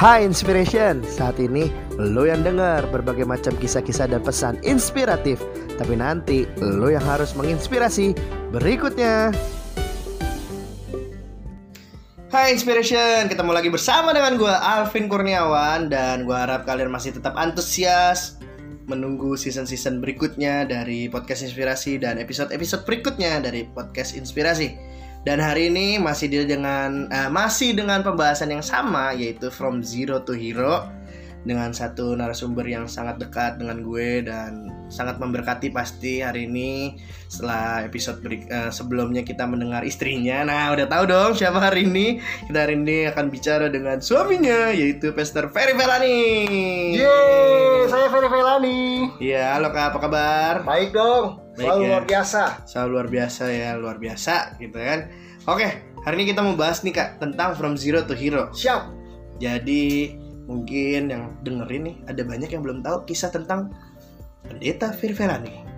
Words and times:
Hai 0.00 0.24
Inspiration, 0.24 1.04
saat 1.04 1.36
ini 1.36 1.68
lo 2.00 2.24
yang 2.24 2.40
dengar 2.40 2.88
berbagai 2.88 3.28
macam 3.28 3.52
kisah-kisah 3.60 4.08
dan 4.08 4.24
pesan 4.24 4.56
inspiratif. 4.64 5.44
Tapi 5.76 5.92
nanti 5.92 6.48
lo 6.56 6.88
yang 6.88 7.04
harus 7.04 7.36
menginspirasi. 7.36 8.16
Berikutnya. 8.48 9.28
Hai 12.32 12.56
Inspiration, 12.56 13.28
ketemu 13.28 13.52
lagi 13.52 13.68
bersama 13.68 14.16
dengan 14.16 14.40
gue 14.40 14.48
Alvin 14.48 15.04
Kurniawan. 15.04 15.92
Dan 15.92 16.24
gue 16.24 16.32
harap 16.32 16.64
kalian 16.64 16.88
masih 16.88 17.20
tetap 17.20 17.36
antusias 17.36 18.40
Menunggu 18.88 19.36
season-season 19.36 20.00
berikutnya 20.00 20.64
dari 20.64 21.12
Podcast 21.12 21.44
Inspirasi 21.44 22.00
Dan 22.00 22.16
episode-episode 22.16 22.88
berikutnya 22.88 23.44
dari 23.44 23.68
Podcast 23.68 24.16
Inspirasi 24.16 24.99
dan 25.24 25.36
hari 25.36 25.68
ini 25.68 26.00
masih 26.00 26.32
dengan 26.32 27.10
uh, 27.12 27.28
masih 27.28 27.76
dengan 27.76 28.00
pembahasan 28.00 28.56
yang 28.56 28.64
sama 28.64 29.12
yaitu 29.12 29.52
From 29.52 29.84
Zero 29.84 30.24
to 30.24 30.32
Hero 30.32 30.88
dengan 31.40 31.72
satu 31.72 32.12
narasumber 32.12 32.68
yang 32.68 32.84
sangat 32.84 33.16
dekat 33.16 33.56
dengan 33.56 33.80
gue 33.80 34.20
dan 34.28 34.68
sangat 34.92 35.16
memberkati 35.16 35.72
pasti 35.72 36.20
hari 36.20 36.44
ini 36.44 37.00
setelah 37.32 37.80
episode 37.88 38.20
uh, 38.52 38.68
sebelumnya 38.68 39.24
kita 39.24 39.48
mendengar 39.48 39.80
istrinya. 39.80 40.44
Nah, 40.44 40.68
udah 40.76 40.84
tahu 40.84 41.04
dong 41.08 41.32
siapa 41.32 41.56
hari 41.56 41.88
ini? 41.88 42.20
Kita 42.44 42.68
hari 42.68 42.76
ini 42.76 43.08
akan 43.08 43.32
bicara 43.32 43.72
dengan 43.72 44.04
suaminya 44.04 44.68
yaitu 44.68 45.16
Pastor 45.16 45.48
Ferry 45.48 45.72
Velani. 45.72 46.20
Yeay, 46.92 47.88
saya 47.88 48.12
Ferry 48.12 48.28
Velani. 48.28 48.80
Iya, 49.16 49.56
halo 49.56 49.72
Kak, 49.72 49.96
apa 49.96 49.98
kabar? 50.00 50.54
Baik 50.68 50.92
dong. 50.92 51.40
Selalu 51.60 51.82
ya. 51.84 51.88
luar 51.92 52.04
biasa. 52.08 52.42
Selalu 52.64 52.88
luar 52.90 53.08
biasa 53.12 53.42
ya, 53.52 53.70
luar 53.76 53.96
biasa 54.00 54.34
gitu 54.56 54.78
kan. 54.80 55.00
Oke, 55.48 55.68
hari 56.04 56.14
ini 56.20 56.24
kita 56.32 56.40
mau 56.40 56.56
bahas 56.56 56.80
nih 56.80 56.94
Kak 56.96 57.20
tentang 57.20 57.52
From 57.56 57.76
Zero 57.76 58.00
to 58.04 58.16
Hero. 58.16 58.48
Siap. 58.56 58.88
Jadi 59.40 60.16
mungkin 60.48 61.12
yang 61.12 61.24
dengerin 61.44 61.82
nih 61.86 61.96
ada 62.08 62.22
banyak 62.24 62.50
yang 62.50 62.62
belum 62.64 62.80
tahu 62.80 63.04
kisah 63.04 63.28
tentang 63.28 63.72
pendeta 64.48 64.92
Firvelani. 64.96 65.68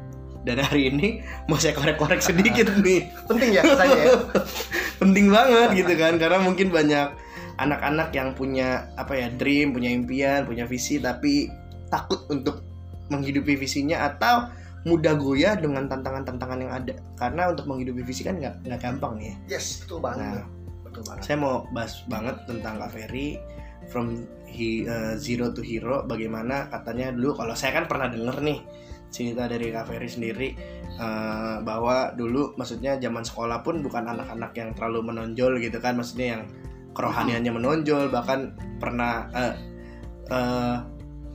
Dan 0.43 0.59
hari 0.59 0.91
ini 0.91 1.23
mau 1.47 1.59
saya 1.59 1.75
korek-korek 1.75 2.23
sedikit 2.31 2.71
nih. 2.83 3.11
Penting 3.27 3.51
ya 3.55 3.63
katanya 3.63 3.99
ya. 3.99 4.15
Penting 5.03 5.27
banget 5.31 5.69
gitu 5.83 5.95
kan 5.99 6.15
karena 6.19 6.39
mungkin 6.43 6.71
banyak 6.71 7.11
anak-anak 7.59 8.11
yang 8.15 8.35
punya 8.35 8.91
apa 8.99 9.15
ya 9.19 9.29
dream, 9.35 9.75
punya 9.75 9.91
impian, 9.91 10.47
punya 10.47 10.67
visi 10.67 10.99
tapi 10.99 11.47
takut 11.91 12.27
untuk 12.33 12.65
menghidupi 13.13 13.55
visinya 13.55 14.09
atau 14.09 14.49
mudah 14.83 15.15
goyah 15.15 15.55
dengan 15.55 15.87
tantangan-tantangan 15.87 16.59
yang 16.59 16.73
ada. 16.73 16.95
Karena 17.15 17.51
untuk 17.51 17.71
menghidupi 17.71 18.03
visi 18.03 18.27
kan 18.27 18.39
nggak 18.39 18.67
nggak 18.67 18.81
gampang 18.83 19.19
nih 19.19 19.35
yes 19.47 19.87
betul 19.87 20.03
banget. 20.03 20.43
Nah, 20.43 20.45
betul 20.83 21.03
banget. 21.07 21.23
saya 21.25 21.37
mau 21.39 21.55
bahas 21.71 22.03
banget 22.11 22.37
tentang 22.45 22.75
Kak 22.83 22.91
Ferry 22.93 23.39
from 23.91 24.27
he, 24.47 24.85
uh, 24.87 25.17
zero 25.17 25.51
to 25.51 25.65
hero 25.65 26.05
bagaimana 26.05 26.69
katanya 26.69 27.11
dulu 27.11 27.43
kalau 27.43 27.55
saya 27.57 27.83
kan 27.83 27.89
pernah 27.89 28.13
denger 28.13 28.37
nih 28.45 28.61
cerita 29.13 29.49
dari 29.49 29.73
Kak 29.73 29.89
Ferry 29.89 30.09
sendiri 30.09 30.49
uh, 30.97 31.61
bahwa 31.65 32.13
dulu 32.17 32.57
maksudnya 32.57 32.97
zaman 32.97 33.25
sekolah 33.25 33.61
pun 33.61 33.85
bukan 33.85 34.09
anak-anak 34.09 34.53
yang 34.57 34.71
terlalu 34.73 35.13
menonjol 35.13 35.61
gitu 35.61 35.79
kan 35.81 35.97
maksudnya 35.97 36.39
yang 36.39 36.43
kerohaniannya 36.93 37.53
menonjol 37.53 38.09
bahkan 38.13 38.57
pernah 38.81 39.29
uh, 39.33 39.55
uh, 40.33 40.77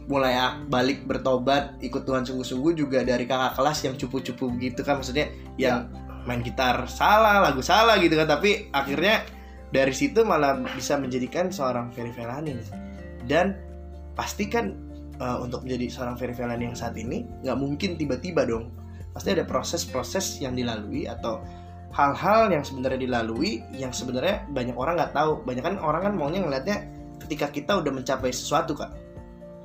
mulai 0.08 0.40
balik 0.72 1.04
bertobat 1.04 1.76
ikut 1.84 2.08
Tuhan 2.08 2.24
sungguh-sungguh 2.24 2.74
juga 2.80 3.04
dari 3.04 3.28
kakak 3.28 3.60
kelas 3.60 3.84
yang 3.84 3.96
cupu-cupu 4.00 4.56
gitu 4.60 4.82
kan 4.82 5.04
maksudnya 5.04 5.28
yang 5.60 5.92
main 6.24 6.40
gitar 6.44 6.88
salah 6.88 7.44
lagu 7.44 7.60
salah 7.60 8.00
gitu 8.00 8.16
kan 8.16 8.28
tapi 8.28 8.72
akhirnya 8.72 9.24
dari 9.72 9.92
situ 9.92 10.24
malah 10.24 10.64
bisa 10.76 10.96
menjadikan 10.96 11.52
seorang 11.52 11.92
Ferry 11.92 12.16
Velani 12.16 12.56
nih. 12.56 12.68
dan 13.28 13.60
pasti 14.16 14.48
kan 14.48 14.88
uh, 15.20 15.44
untuk 15.44 15.68
menjadi 15.68 15.92
seorang 15.92 16.16
Ferry 16.16 16.34
Velani 16.34 16.72
yang 16.72 16.78
saat 16.78 16.96
ini 16.96 17.28
nggak 17.44 17.58
mungkin 17.60 18.00
tiba-tiba 18.00 18.48
dong. 18.48 18.72
Pasti 19.12 19.34
ada 19.34 19.44
proses-proses 19.44 20.38
yang 20.40 20.54
dilalui 20.54 21.10
atau 21.10 21.42
hal-hal 21.92 22.54
yang 22.54 22.62
sebenarnya 22.62 23.02
dilalui 23.02 23.66
yang 23.74 23.90
sebenarnya 23.90 24.46
banyak 24.54 24.78
orang 24.78 24.96
nggak 24.96 25.14
tahu. 25.18 25.42
Banyak 25.44 25.64
kan 25.66 25.76
orang 25.82 26.02
kan 26.08 26.14
maunya 26.16 26.40
ngelihatnya 26.46 26.78
ketika 27.28 27.50
kita 27.50 27.72
udah 27.82 27.92
mencapai 27.92 28.30
sesuatu 28.30 28.78
kak 28.78 28.94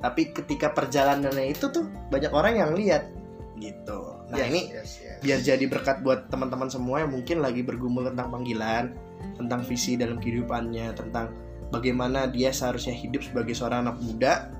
tapi 0.03 0.35
ketika 0.35 0.67
perjalanannya 0.69 1.47
itu 1.47 1.71
tuh 1.71 1.87
banyak 2.11 2.29
orang 2.29 2.59
yang 2.59 2.71
lihat. 2.75 3.07
Gitu. 3.55 3.99
Nah 4.27 4.35
Yes, 4.35 4.47
ini 4.51 4.61
yes, 4.67 4.91
yes. 4.99 5.17
biar 5.23 5.39
jadi 5.39 5.65
berkat 5.71 6.03
buat 6.03 6.27
teman-teman 6.27 6.67
semua 6.67 6.99
yang 6.99 7.15
mungkin 7.15 7.39
lagi 7.39 7.63
bergumul 7.63 8.03
tentang 8.11 8.27
panggilan 8.27 8.91
tentang 9.39 9.63
visi 9.63 9.95
dalam 9.95 10.19
kehidupannya 10.19 10.91
tentang 10.91 11.31
bagaimana 11.71 12.27
dia 12.27 12.51
seharusnya 12.51 12.91
hidup 12.91 13.23
sebagai 13.23 13.55
seorang 13.55 13.87
anak 13.87 13.97
muda. 14.03 14.51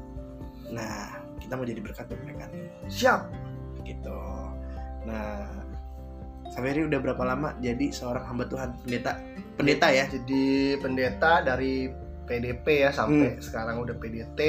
Nah 0.71 1.19
kita 1.43 1.59
mau 1.59 1.67
jadi 1.67 1.83
berkat 1.83 2.07
buat 2.07 2.21
mereka. 2.23 2.47
Nih 2.55 2.71
Siap. 2.87 3.21
gitu. 3.83 4.19
Nah 5.03 5.51
Kaveri 6.53 6.85
udah 6.85 6.99
berapa 7.01 7.23
lama 7.25 7.57
jadi 7.59 7.89
seorang 7.89 8.23
hamba 8.29 8.45
Tuhan? 8.47 8.69
Pendeta. 8.85 9.17
Pendeta 9.57 9.87
ya. 9.89 10.05
Jadi 10.07 10.77
pendeta 10.79 11.41
dari 11.41 11.89
PDP 12.23 12.87
ya 12.87 12.89
sampai 12.93 13.35
Hmm. 13.35 13.41
sekarang 13.43 13.83
udah 13.83 13.97
PDT 13.99 14.39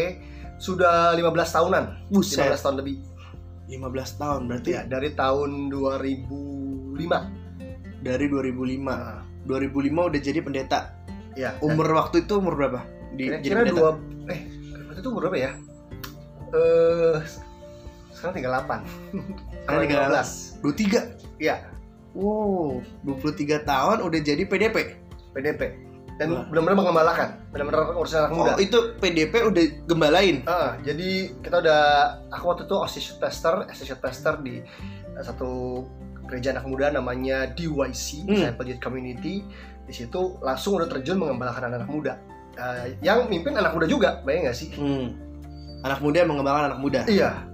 sudah 0.57 1.13
15 1.13 1.25
tahunan. 1.51 1.85
buset 2.09 2.39
15 2.47 2.63
tahun 2.63 2.77
lebih. 2.81 2.97
15 3.65 3.81
tahun 4.17 4.41
berarti 4.45 4.71
Ya, 4.71 4.83
dari 4.85 5.11
tahun 5.13 5.51
2005. 5.69 7.33
dari 8.01 8.27
2005 8.29 8.93
Nah, 8.93 9.25
2005 9.45 10.09
udah 10.09 10.21
jadi 10.21 10.41
pendeta 10.41 10.93
ya. 11.33 11.57
umur 11.61 11.89
waktu 11.91 12.23
itu 12.23 12.37
umur 12.37 12.55
berapa 12.55 12.81
di 13.13 13.29
jadi 13.29 13.41
kira-kira 13.41 13.73
dua 13.73 13.91
eh 14.29 14.41
waktu 14.85 15.01
itu 15.01 15.09
umur 15.09 15.21
berapa 15.27 15.39
ya? 15.39 15.51
Eh 16.53 17.19
sekarang 18.13 18.35
38. 18.37 18.85
Sekarang 19.65 19.83
15. 19.85 20.61
23 20.61 21.41
Iya, 21.41 21.57
wow 22.13 22.79
23 23.03 23.65
tahun 23.65 23.97
udah 24.01 24.21
jadi 24.23 24.43
PDP 24.45 24.77
PDP. 25.33 25.61
Dan 26.15 26.47
benar-benar 26.47 26.79
mengembalakan, 26.79 27.29
benar-benar 27.51 27.91
urusan 27.93 28.19
anak 28.21 28.31
muda. 28.31 28.51
oh 28.51 28.57
itu 28.57 28.79
PDP 28.97 29.35
udah 29.43 29.65
gembalain 29.85 30.37
Ah, 30.45 30.79
jadi 30.79 31.35
kita 31.37 31.59
udah 31.59 31.81
aku 32.31 32.45
waktu 32.47 32.63
itu 32.65 32.77
associate 32.81 33.19
pastor, 33.19 33.67
associate 33.67 33.99
pastor 33.99 34.39
di 34.39 34.63
eh, 35.11 35.23
satu 35.23 35.83
gereja 36.25 36.55
anak 36.55 36.65
muda 36.65 36.89
namanya 36.91 37.51
DYC, 37.51 38.23
Hmm. 38.23 38.31
Disciple 38.31 38.67
Youth 38.69 38.79
Community. 38.81 39.43
Di 39.85 39.93
situ 39.93 40.39
langsung 40.41 40.79
udah 40.79 40.87
terjun 40.87 41.19
mengembalakan 41.19 41.69
anak-anak 41.69 41.91
muda. 41.91 42.13
Eh, 42.55 42.95
yang 43.01 43.27
mimpin 43.27 43.53
anak 43.53 43.75
muda 43.75 43.85
juga, 43.85 44.23
bayang 44.23 44.47
nggak 44.47 44.57
sih? 44.57 44.71
hmm. 44.71 45.07
anak 45.83 45.99
muda 45.99 46.23
yang 46.23 46.31
mengembangkan 46.31 46.65
anak 46.67 46.81
muda 46.81 47.01
Iya, 47.05 47.45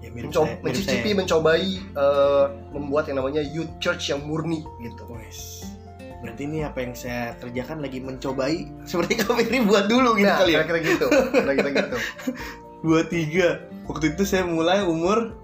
ya 0.00 0.08
mirip 0.10 0.28
mencoba, 0.28 0.44
saya, 0.44 0.52
mirip 0.52 0.64
mencicipi, 0.66 1.00
saya. 1.06 1.16
mencobai 1.16 1.68
eh, 1.80 2.44
membuat 2.74 3.04
yang 3.06 3.16
namanya 3.16 3.40
youth 3.40 3.72
church 3.78 4.10
yang 4.10 4.20
murni 4.20 4.60
gitu. 4.82 5.06
Berarti 6.20 6.42
ini 6.44 6.60
apa 6.62 6.84
yang 6.84 6.92
saya 6.92 7.32
kerjakan 7.40 7.80
lagi 7.80 7.98
mencobai 8.04 8.68
seperti 8.90 9.24
kami 9.24 9.48
ini 9.48 9.64
buat 9.64 9.88
dulu 9.88 10.16
gitu 10.20 10.28
Nah, 10.28 10.38
kali 10.44 10.52
ya? 10.52 10.64
kira-kira 10.68 10.80
gitu, 10.84 11.06
kira-kira 11.32 11.70
gitu. 11.72 11.96
dua 12.84 13.00
tiga. 13.08 13.48
Waktu 13.88 14.16
itu 14.16 14.22
saya 14.24 14.44
mulai 14.46 14.80
umur 14.84 15.36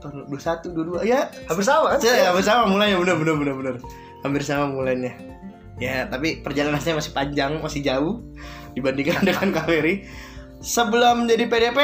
tahun 0.00 0.26
21 0.32 1.04
22 1.04 1.12
ya. 1.12 1.28
Hampir 1.46 1.64
sama 1.66 1.94
kan? 1.94 1.98
saya 2.00 2.32
hampir 2.32 2.42
sama 2.46 2.64
mulainya. 2.66 2.96
Bener 2.98 3.16
bener 3.20 3.34
bener 3.36 3.54
bener 3.54 3.74
hampir 4.24 4.42
sama 4.42 4.66
mulainya. 4.70 5.12
Ya 5.76 6.08
tapi 6.08 6.40
perjalanannya 6.40 6.98
masih 6.98 7.12
panjang 7.12 7.60
masih 7.60 7.80
jauh 7.84 8.24
dibandingkan 8.74 9.22
dengan 9.28 9.48
Kaveri 9.52 10.04
sebelum 10.60 11.28
jadi 11.28 11.44
PDP 11.48 11.78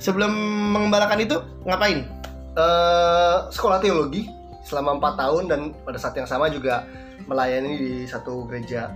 sebelum 0.00 0.32
mengembalakan 0.74 1.22
itu 1.22 1.36
ngapain? 1.64 2.04
Eh 2.52 3.36
sekolah 3.48 3.80
teologi 3.80 4.28
selama 4.62 4.98
empat 5.00 5.14
tahun 5.18 5.42
dan 5.50 5.60
pada 5.82 5.98
saat 5.98 6.14
yang 6.14 6.28
sama 6.28 6.46
juga 6.52 6.86
melayani 7.26 7.72
di 7.74 7.92
satu 8.04 8.44
gereja 8.46 8.90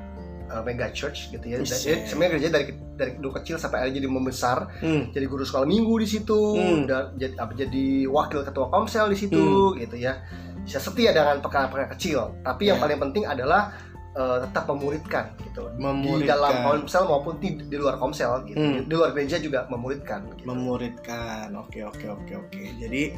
eh, 0.47 0.63
mega 0.63 0.91
church 0.91 1.31
gitu 1.31 1.43
ya. 1.43 1.59
Buset. 1.59 2.07
sebenarnya 2.07 2.31
gereja 2.39 2.49
dari 2.51 2.65
dari 2.97 3.11
dulu 3.21 3.37
kecil 3.37 3.57
sampai 3.57 3.85
akhirnya 3.85 4.01
jadi 4.01 4.09
membesar, 4.09 4.59
hmm. 4.81 5.13
jadi 5.13 5.27
guru 5.29 5.45
sekolah 5.45 5.69
minggu 5.69 5.95
di 6.01 6.09
situ, 6.09 6.41
Hmm. 6.57 6.89
dan 6.89 7.13
jadi 7.15 7.35
apa 7.37 7.53
jadi 7.53 8.09
wakil 8.09 8.41
ketua 8.41 8.73
komsel 8.73 9.13
di 9.13 9.19
situ 9.19 9.77
gitu 9.77 9.97
ya. 9.97 10.25
Bisa 10.65 10.81
setia 10.81 11.13
dengan 11.13 11.39
perkara-perkara 11.39 11.93
kecil, 11.93 12.41
tapi 12.41 12.67
yang 12.67 12.81
Ya. 12.81 12.83
paling 12.89 12.99
penting 12.99 13.25
adalah 13.25 13.75
eh, 14.17 14.39
tetap 14.49 14.65
memuridkan 14.67 15.29
gitu. 15.45 15.69
Di 15.69 15.77
Memuridkan. 15.77 16.41
dalam 16.41 16.55
komsel 16.65 17.05
maupun 17.05 17.37
di, 17.37 17.61
di 17.61 17.77
luar 17.77 18.01
komsel 18.01 18.49
gitu. 18.49 18.57
Hmm. 18.57 18.89
Di 18.89 18.95
luar 18.97 19.13
gereja 19.13 19.37
juga 19.37 19.69
memuridkan 19.69 20.25
gitu. 20.33 20.49
memuridkan 20.49 21.53
oke 21.53 21.77
oke 21.85 22.07
oke 22.09 22.33
oke 22.33 22.63
jadi 22.81 23.13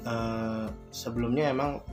eh, 0.00 0.66
sebelumnya 0.90 1.52
emang 1.52 1.84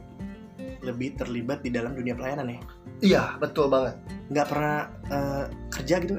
lebih 0.81 1.13
terlibat 1.15 1.61
di 1.61 1.69
dalam 1.69 1.93
dunia 1.93 2.13
pelayanan 2.13 2.47
ya 2.49 2.59
Iya, 3.01 3.23
betul 3.37 3.65
banget. 3.67 3.97
nggak 4.29 4.47
pernah 4.47 4.77
eh, 5.09 5.43
kerja 5.69 5.95
gitu 5.99 6.15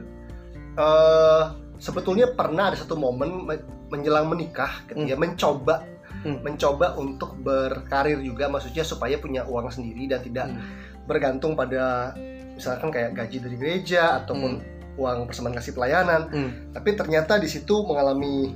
eh 0.72 1.44
sebetulnya 1.76 2.30
pernah 2.30 2.70
ada 2.70 2.76
satu 2.76 2.94
momen 2.94 3.44
me- 3.44 3.66
menjelang 3.90 4.24
menikah 4.26 4.86
gitu 4.86 5.02
Hmm. 5.02 5.10
ya 5.10 5.16
mencoba 5.16 5.84
Hmm. 6.22 6.38
mencoba 6.40 6.94
untuk 6.96 7.34
berkarir 7.36 8.22
juga 8.22 8.46
maksudnya 8.46 8.82
supaya 8.82 9.18
punya 9.18 9.42
uang 9.42 9.68
sendiri 9.68 10.06
dan 10.06 10.22
tidak 10.22 10.46
Hmm. 10.48 10.62
bergantung 11.04 11.52
pada 11.52 12.14
misalkan 12.54 12.88
kayak 12.88 13.12
gaji 13.12 13.42
dari 13.42 13.56
gereja 13.56 14.22
ataupun 14.22 14.62
uang 14.94 15.24
persembahan 15.26 15.56
kasih 15.56 15.74
pelayanan 15.74 16.22
Hmm. 16.28 16.50
tapi 16.70 16.94
ternyata 16.94 17.36
di 17.36 17.48
situ 17.48 17.74
mengalami 17.82 18.54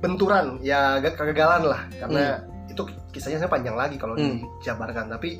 benturan 0.00 0.60
ya 0.60 0.98
agak 0.98 1.16
kegagalan 1.16 1.64
lah 1.66 1.82
karena 1.96 2.44
itu 2.66 2.82
kisahnya 3.10 3.38
saya 3.38 3.50
panjang 3.50 3.74
lagi 3.74 3.96
kalau 3.96 4.16
Hmm. 4.16 4.40
dijabarkan 4.60 5.08
tapi 5.08 5.36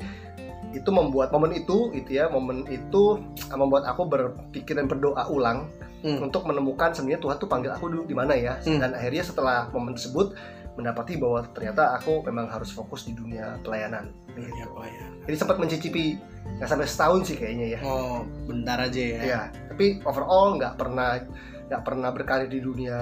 itu 0.71 0.89
membuat 0.89 1.31
momen 1.31 1.55
itu 1.55 1.89
itu 1.91 2.15
ya 2.15 2.27
momen 2.27 2.67
itu 2.67 3.17
uh, 3.47 3.57
membuat 3.57 3.87
aku 3.87 4.05
berpikir 4.05 4.75
dan 4.75 4.85
berdoa 4.85 5.25
ulang 5.27 5.69
Hmm. 5.99 6.21
untuk 6.21 6.45
menemukan 6.45 6.93
sebenarnya 6.93 7.17
Tuhan 7.17 7.37
tuh 7.39 7.49
panggil 7.49 7.71
aku 7.71 7.89
dulu 7.89 8.03
di 8.05 8.13
mana 8.13 8.37
ya 8.37 8.61
Hmm. 8.61 8.77
dan 8.77 8.93
akhirnya 8.93 9.23
setelah 9.23 9.71
momen 9.71 9.97
tersebut 9.97 10.37
mendapati 10.75 11.15
bahwa 11.15 11.39
ternyata 11.49 11.95
aku 11.95 12.19
memang 12.21 12.45
harus 12.45 12.69
fokus 12.69 13.07
di 13.07 13.15
dunia 13.15 13.57
pelayanan 13.63 14.11
Iya, 14.35 14.51
gitu. 14.51 14.75
Ya. 14.75 15.07
jadi 15.25 15.35
sempat 15.39 15.57
mencicipi 15.57 16.19
nggak 16.59 16.67
sampai 16.67 16.85
setahun 16.85 17.19
sih 17.25 17.37
kayaknya 17.39 17.67
ya 17.73 17.79
Oh, 17.81 18.21
bentar 18.45 18.77
aja 18.77 18.99
ya. 19.01 19.19
ya 19.23 19.41
tapi 19.65 20.03
overall 20.03 20.59
nggak 20.59 20.75
pernah 20.75 21.23
nggak 21.65 21.81
pernah 21.81 22.09
berkarir 22.09 22.45
di 22.45 22.59
dunia 22.59 22.97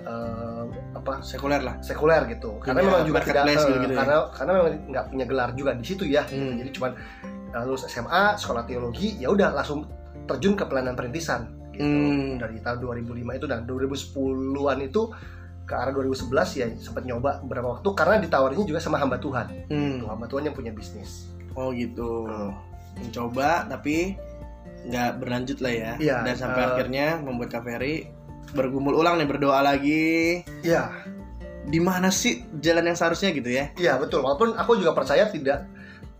eh, 0.00 0.62
apa 0.92 1.20
Sekuler 1.20 1.60
lah. 1.60 1.76
sekuler 1.80 2.24
gitu 2.26 2.56
karena 2.58 2.80
Dunia 2.80 2.90
memang 2.90 3.02
juga 3.04 3.20
tidak 3.20 3.44
eh, 3.44 3.56
gitu 3.78 3.92
ya. 3.92 3.98
karena 4.00 4.16
karena 4.32 4.52
memang 4.54 4.72
nggak 4.88 5.04
punya 5.10 5.24
gelar 5.24 5.50
juga 5.52 5.70
di 5.72 5.84
situ 5.84 6.04
ya 6.04 6.24
gitu. 6.24 6.40
Hmm. 6.42 6.56
jadi 6.56 6.70
cuman 6.72 6.90
eh, 7.52 7.62
lulus 7.62 7.84
SMA 7.84 8.22
sekolah 8.34 8.64
teologi 8.64 9.16
ya 9.16 9.28
udah 9.28 9.52
langsung 9.52 9.84
terjun 10.24 10.54
ke 10.54 10.64
pelayanan 10.64 10.94
perintisan 10.94 11.44
gitu 11.70 11.84
Hmm. 11.84 12.40
dari 12.40 12.56
tahun 12.58 12.80
2005 12.80 13.36
itu 13.36 13.46
dan 13.46 13.68
2010-an 13.68 14.78
itu 14.80 15.02
ke 15.62 15.74
arah 15.74 15.92
2011 15.92 16.32
ya 16.56 16.66
sempat 16.74 17.02
nyoba 17.02 17.42
beberapa 17.42 17.74
waktu 17.74 17.88
karena 17.92 18.16
ditawarinnya 18.18 18.64
juga 18.64 18.80
sama 18.80 18.96
hamba 18.96 19.18
Tuhan 19.18 19.68
Hmm. 19.68 20.00
Tuh, 20.00 20.08
hamba 20.08 20.24
Tuhan 20.26 20.42
yang 20.44 20.56
punya 20.56 20.72
bisnis 20.72 21.28
Oh 21.52 21.68
gitu. 21.70 22.24
Hmm. 22.24 22.52
Mencoba 22.96 23.64
tapi 23.66 24.16
nggak 24.86 25.10
berlanjut 25.18 25.58
lah 25.60 25.72
ya. 25.72 25.92
Iya, 25.98 26.16
Dan 26.22 26.34
sampai 26.34 26.62
eh, 26.62 26.68
akhirnya 26.70 27.06
membuat 27.18 27.50
Kak 27.50 27.62
Ferry 27.62 28.06
bergumul 28.54 28.94
ulang 28.94 29.18
nih 29.18 29.26
berdoa 29.26 29.60
lagi. 29.60 30.40
Iya 30.62 30.90
Di 31.66 31.82
mana 31.82 32.08
sih 32.08 32.46
jalan 32.62 32.86
yang 32.86 32.94
seharusnya 32.94 33.34
gitu 33.34 33.50
ya? 33.50 33.74
Iya 33.74 33.98
betul. 33.98 34.22
Walaupun 34.22 34.54
aku 34.54 34.78
juga 34.78 34.94
percaya 34.94 35.26
tidak 35.26 35.66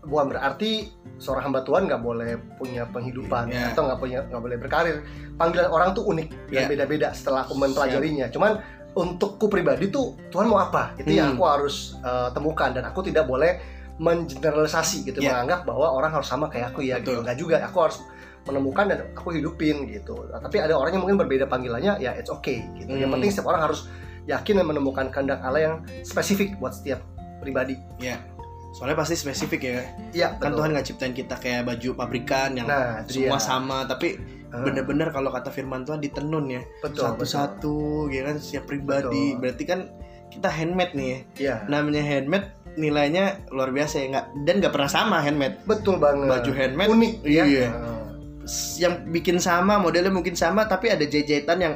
bukan 0.03 0.31
berarti 0.31 0.91
seorang 1.17 1.49
hamba 1.49 1.63
Tuhan 1.63 1.87
nggak 1.87 2.03
boleh 2.03 2.35
punya 2.55 2.83
penghidupan 2.85 3.47
Iya. 3.47 3.71
atau 3.71 3.87
nggak 3.87 3.99
punya 3.99 4.19
nggak 4.27 4.43
boleh 4.43 4.57
berkarir. 4.59 4.97
Panggilan 5.39 5.71
orang 5.71 5.95
tuh 5.95 6.03
unik 6.05 6.51
dan 6.51 6.63
Iya. 6.63 6.67
beda-beda 6.67 7.07
setelah 7.15 7.47
aku 7.47 7.55
mempelajarinya. 7.55 8.27
Cuman 8.27 8.59
untukku 8.91 9.47
pribadi 9.47 9.87
tuh 9.87 10.19
Tuhan 10.27 10.51
mau 10.51 10.59
apa? 10.59 10.91
Itu 10.99 11.15
yang 11.15 11.31
Hmm. 11.31 11.39
aku 11.39 11.43
harus 11.47 11.95
eh, 12.03 12.29
temukan 12.35 12.69
dan 12.75 12.83
aku 12.83 12.99
tidak 13.01 13.23
boleh 13.23 13.55
mengeneralisasi 13.97 15.05
gitu 15.05 15.19
Iya. 15.19 15.31
menganggap 15.33 15.65
bahwa 15.65 15.87
orang 15.91 16.11
harus 16.13 16.27
sama 16.27 16.47
kayak 16.47 16.75
aku 16.75 16.85
ya 16.85 16.99
gitu. 16.99 17.23
Nggak 17.23 17.37
juga. 17.37 17.55
Aku 17.65 17.77
harus 17.81 17.97
menemukan 18.47 18.85
dan 18.85 18.97
aku 19.11 19.29
hidupin 19.31 19.85
gitu. 19.85 20.15
Nah, 20.25 20.39
tapi 20.39 20.57
ada 20.57 20.73
orang 20.73 20.91
yang 20.91 21.03
mungkin 21.03 21.19
berbeda 21.19 21.45
panggilannya 21.45 21.99
ya 21.99 22.11
it's 22.13 22.29
okay 22.29 22.63
gitu. 22.73 22.89
Yang 22.89 23.03
Hmm. 23.05 23.15
penting 23.15 23.29
setiap 23.29 23.47
orang 23.47 23.61
harus 23.63 23.85
yakin 24.23 24.53
dan 24.55 24.65
menemukan 24.65 25.05
kehendak 25.07 25.39
Allah 25.39 25.61
yang 25.61 25.75
spesifik 26.01 26.55
buat 26.57 26.71
setiap 26.71 27.03
pribadi. 27.37 27.75
Soalnya 28.69 28.95
pasti 28.95 29.15
spesifik 29.15 29.61
ya. 29.63 29.79
Iya, 30.11 30.27
Kan 30.35 30.51
betul. 30.51 30.57
Tuhan 30.57 30.69
nggak 30.71 30.85
ciptain 30.85 31.13
kita 31.13 31.35
kayak 31.35 31.65
baju 31.65 31.89
pabrikan 31.93 32.53
yang 32.53 32.67
Nah, 32.67 33.01
semua 33.05 33.35
dia. 33.35 33.41
sama, 33.41 33.77
tapi 33.83 34.19
Ah, 34.47 34.63
bener-bener 34.63 35.11
kalau 35.11 35.27
kata 35.27 35.51
Firman 35.51 35.83
Tuhan 35.83 35.99
ditenun 35.99 36.47
ya 36.47 36.63
satu-satu, 36.79 38.07
ya 38.07 38.23
kan 38.23 38.35
setiap 38.37 38.63
pribadi. 38.65 39.33
Betul. 39.33 39.39
Berarti 39.43 39.63
kan 39.65 39.79
kita 40.29 40.47
handmade 40.47 40.93
nih 40.93 41.07
ya. 41.07 41.19
Iya, 41.35 41.55
Namanya 41.67 41.99
handmade 42.01 42.47
nilainya 42.75 43.43
luar 43.49 43.73
biasa 43.73 43.97
ya 43.97 44.05
nggak 44.07 44.25
dan 44.45 44.55
nggak 44.59 44.71
pernah 44.71 44.87
sama 44.87 45.17
handmade. 45.19 45.59
betul 45.65 45.97
banget. 45.97 46.29
Baju 46.29 46.51
handmade 46.53 46.89
unik 46.89 47.13
ya. 47.25 47.43
Iya. 47.43 47.67
Yang 48.79 48.93
bikin 49.11 49.37
sama 49.37 49.75
modelnya 49.77 50.09
mungkin 50.09 50.33
sama 50.33 50.63
tapi 50.65 50.87
ada 50.87 51.03
jahitan 51.03 51.59
yang 51.59 51.75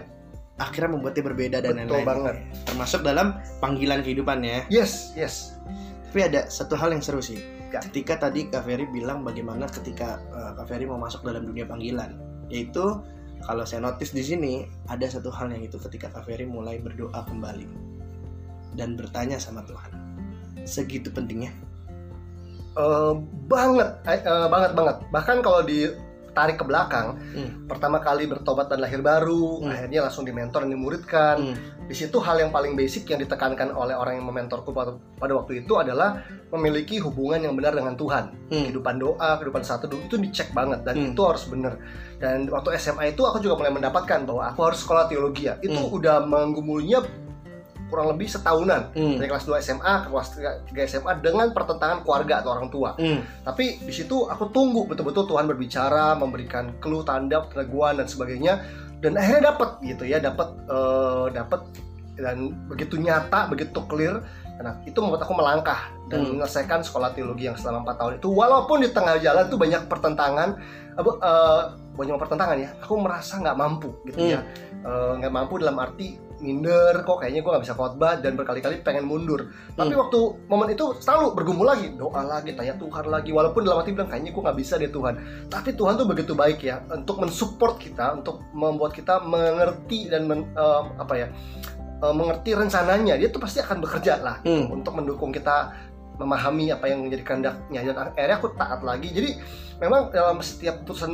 akhirnya 0.56 0.94
membuatnya 0.94 1.24
berbeda 1.26 1.58
dan 1.60 1.74
Betul 1.74 1.90
lain-lain 1.90 2.06
banget. 2.06 2.36
termasuk 2.64 3.02
dalam 3.02 3.34
panggilan 3.58 4.06
kehidupannya 4.06 4.70
Yes, 4.70 5.10
yes. 5.18 5.58
tapi 6.06 6.28
ada 6.30 6.46
satu 6.48 6.78
hal 6.78 6.94
yang 6.94 7.02
seru 7.02 7.18
sih 7.18 7.40
Ya. 7.72 7.80
ketika 7.80 8.28
tadi 8.28 8.52
Kak 8.52 8.68
Ferry 8.68 8.84
bilang 8.84 9.24
bagaimana 9.24 9.64
ketika 9.64 10.20
uh, 10.36 10.52
Kak 10.60 10.68
Ferry 10.68 10.84
mau 10.84 11.00
masuk 11.00 11.24
dalam 11.24 11.48
dunia 11.48 11.64
panggilan 11.64 12.20
yaitu 12.52 13.00
kalau 13.42 13.64
saya 13.64 13.80
notice 13.82 14.12
di 14.12 14.20
sini 14.22 14.54
ada 14.86 15.08
satu 15.08 15.32
hal 15.32 15.48
yang 15.50 15.64
itu 15.64 15.80
ketika 15.80 16.12
Kak 16.12 16.28
Ferry 16.28 16.44
mulai 16.44 16.84
berdoa 16.84 17.24
kembali 17.24 17.64
dan 18.76 19.00
bertanya 19.00 19.40
sama 19.40 19.64
Tuhan 19.64 19.92
segitu 20.62 21.10
pentingnya 21.10 21.56
Eh, 22.72 23.14
banget, 23.48 23.88
eh, 24.08 24.20
banget 24.48 24.72
banget. 24.72 24.96
Bahkan 25.12 25.38
kalau 25.44 25.60
ditarik 26.32 26.56
ke 26.56 26.64
belakang, 26.64 27.20
Hmm. 27.36 27.68
pertama 27.68 28.00
kali 28.00 28.24
bertobat 28.24 28.72
dan 28.72 28.80
lahir 28.80 29.04
baru, 29.04 29.60
Hmm. 29.60 29.68
akhirnya 29.68 30.08
langsung 30.08 30.24
dimentor 30.24 30.64
dan 30.64 30.72
dimuridkan. 30.72 31.36
Hmm. 31.44 31.56
Di 31.92 31.96
situ 32.00 32.24
hal 32.24 32.40
yang 32.40 32.56
paling 32.56 32.80
basic 32.80 33.04
yang 33.12 33.20
ditekankan 33.20 33.76
oleh 33.76 33.92
orang 33.92 34.16
yang 34.16 34.32
mementorku 34.32 34.72
pada, 34.72 34.96
pada 35.20 35.36
waktu 35.36 35.68
itu 35.68 35.76
adalah 35.76 36.24
memiliki 36.48 37.04
hubungan 37.04 37.44
yang 37.44 37.54
benar 37.60 37.76
dengan 37.76 38.00
Tuhan. 38.00 38.32
Hmm. 38.48 38.64
kehidupan 38.72 38.96
doa, 39.00 39.40
kehidupan 39.40 39.64
satu 39.64 39.92
itu 39.92 40.16
dicek 40.16 40.56
banget 40.56 40.88
dan 40.88 40.96
Hmm. 40.96 41.12
itu 41.12 41.22
harus 41.24 41.44
bener. 41.52 41.76
Dan 42.16 42.48
waktu 42.48 42.80
SMA 42.80 43.12
itu 43.12 43.28
aku 43.28 43.44
juga 43.44 43.60
mulai 43.60 43.76
mendapatkan 43.76 44.24
bahwa 44.24 44.56
aku 44.56 44.60
harus 44.72 44.80
sekolah 44.80 45.12
teologi 45.12 45.52
ya. 45.52 45.60
Itu 45.60 45.84
Hmm. 45.84 45.96
udah 46.00 46.24
menggumulnya 46.24 47.04
kurang 47.92 48.16
lebih 48.16 48.26
setahunan 48.26 48.96
Hmm. 48.96 49.20
dari 49.20 49.28
kelas 49.28 49.44
2 49.44 49.60
SMA 49.60 49.94
ke 50.02 50.08
kelas 50.08 50.30
3 50.72 50.84
SMA 50.88 51.12
dengan 51.20 51.52
pertentangan 51.52 52.02
keluarga 52.02 52.40
atau 52.40 52.56
orang 52.56 52.72
tua. 52.72 52.96
Hmm. 52.96 53.20
Tapi 53.44 53.84
di 53.84 53.92
situ 53.92 54.26
aku 54.26 54.48
tunggu 54.50 54.88
betul-betul 54.88 55.28
Tuhan 55.28 55.44
berbicara, 55.46 56.16
memberikan 56.16 56.72
clue, 56.80 57.04
tanda, 57.04 57.44
peneguhan 57.46 58.00
dan 58.00 58.08
sebagainya. 58.08 58.64
Dan 59.04 59.20
akhirnya 59.20 59.52
dapat 59.52 59.84
gitu 59.84 60.08
ya, 60.08 60.18
dapat 60.18 60.56
eh, 60.64 61.26
dapat 61.36 61.62
dan 62.16 62.38
begitu 62.66 62.96
nyata, 62.96 63.52
begitu 63.52 63.84
clear. 63.86 64.24
Nah, 64.62 64.78
itu 64.86 64.94
membuat 65.02 65.26
aku 65.26 65.34
melangkah 65.34 65.90
dan 66.08 66.22
Hmm. 66.22 66.38
menyelesaikan 66.38 66.80
sekolah 66.80 67.12
teologi 67.12 67.50
yang 67.50 67.58
selama 67.58 67.82
4 67.84 67.98
tahun 67.98 68.14
itu. 68.22 68.30
Walaupun 68.30 68.86
di 68.86 68.90
tengah 68.94 69.18
jalan 69.18 69.50
tuh 69.50 69.58
banyak 69.58 69.90
pertentangan, 69.90 70.50
apa, 70.94 71.12
eh, 71.18 71.62
banyak 71.92 72.16
pertentangan 72.16 72.56
ya. 72.56 72.70
Aku 72.86 73.02
merasa 73.02 73.42
nggak 73.42 73.58
mampu 73.58 73.90
gitu 74.06 74.22
Hmm. 74.22 74.32
ya, 74.32 74.40
nggak 75.18 75.34
mampu 75.34 75.58
dalam 75.58 75.82
arti 75.82 76.16
minder 76.42 77.02
kok 77.02 77.22
kayaknya 77.22 77.40
gue 77.40 77.52
nggak 77.52 77.64
bisa 77.64 77.74
khotbah 77.74 78.18
dan 78.18 78.34
berkali-kali 78.34 78.82
pengen 78.82 79.06
mundur 79.06 79.48
tapi 79.72 79.94
Hmm. 79.94 80.02
waktu 80.02 80.20
momen 80.46 80.70
itu 80.70 80.86
selalu 80.98 81.32
bergumul 81.32 81.64
lagi 81.64 81.94
doa 81.94 82.22
lagi 82.22 82.52
tanya 82.52 82.76
Tuhan 82.76 83.06
lagi 83.08 83.30
walaupun 83.30 83.62
dalam 83.62 83.80
hati 83.80 83.94
bilang 83.94 84.10
kayaknya 84.10 84.32
gue 84.32 84.44
nggak 84.44 84.58
bisa 84.58 84.74
deh 84.76 84.90
Tuhan 84.90 85.14
tapi 85.48 85.70
Tuhan 85.72 85.94
tuh 85.96 86.06
begitu 86.06 86.34
baik 86.34 86.60
ya 86.60 86.82
untuk 86.90 87.22
mensupport 87.22 87.78
kita 87.78 88.18
untuk 88.18 88.42
membuat 88.52 88.92
kita 88.92 89.22
mengerti 89.22 90.10
dan 90.10 90.26
men- 90.26 90.50
eh, 90.52 90.82
apa 90.98 91.14
ya 91.16 91.28
eh, 92.02 92.14
mengerti 92.14 92.50
rencananya 92.52 93.14
dia 93.16 93.30
tuh 93.30 93.38
pasti 93.38 93.62
akan 93.62 93.78
bekerja 93.80 94.18
lah 94.18 94.42
Hmm. 94.42 94.74
untuk 94.74 94.98
mendukung 94.98 95.30
kita 95.30 95.72
memahami 96.18 96.70
apa 96.70 96.86
yang 96.86 97.02
menjadi 97.02 97.24
kehendaknya 97.24 97.80
dan 97.88 98.14
akhirnya 98.14 98.38
aku 98.38 98.50
taat 98.54 98.82
lagi 98.82 99.10
jadi 99.10 99.38
memang 99.78 100.10
dalam 100.10 100.38
setiap 100.40 100.82
keputusan 100.82 101.12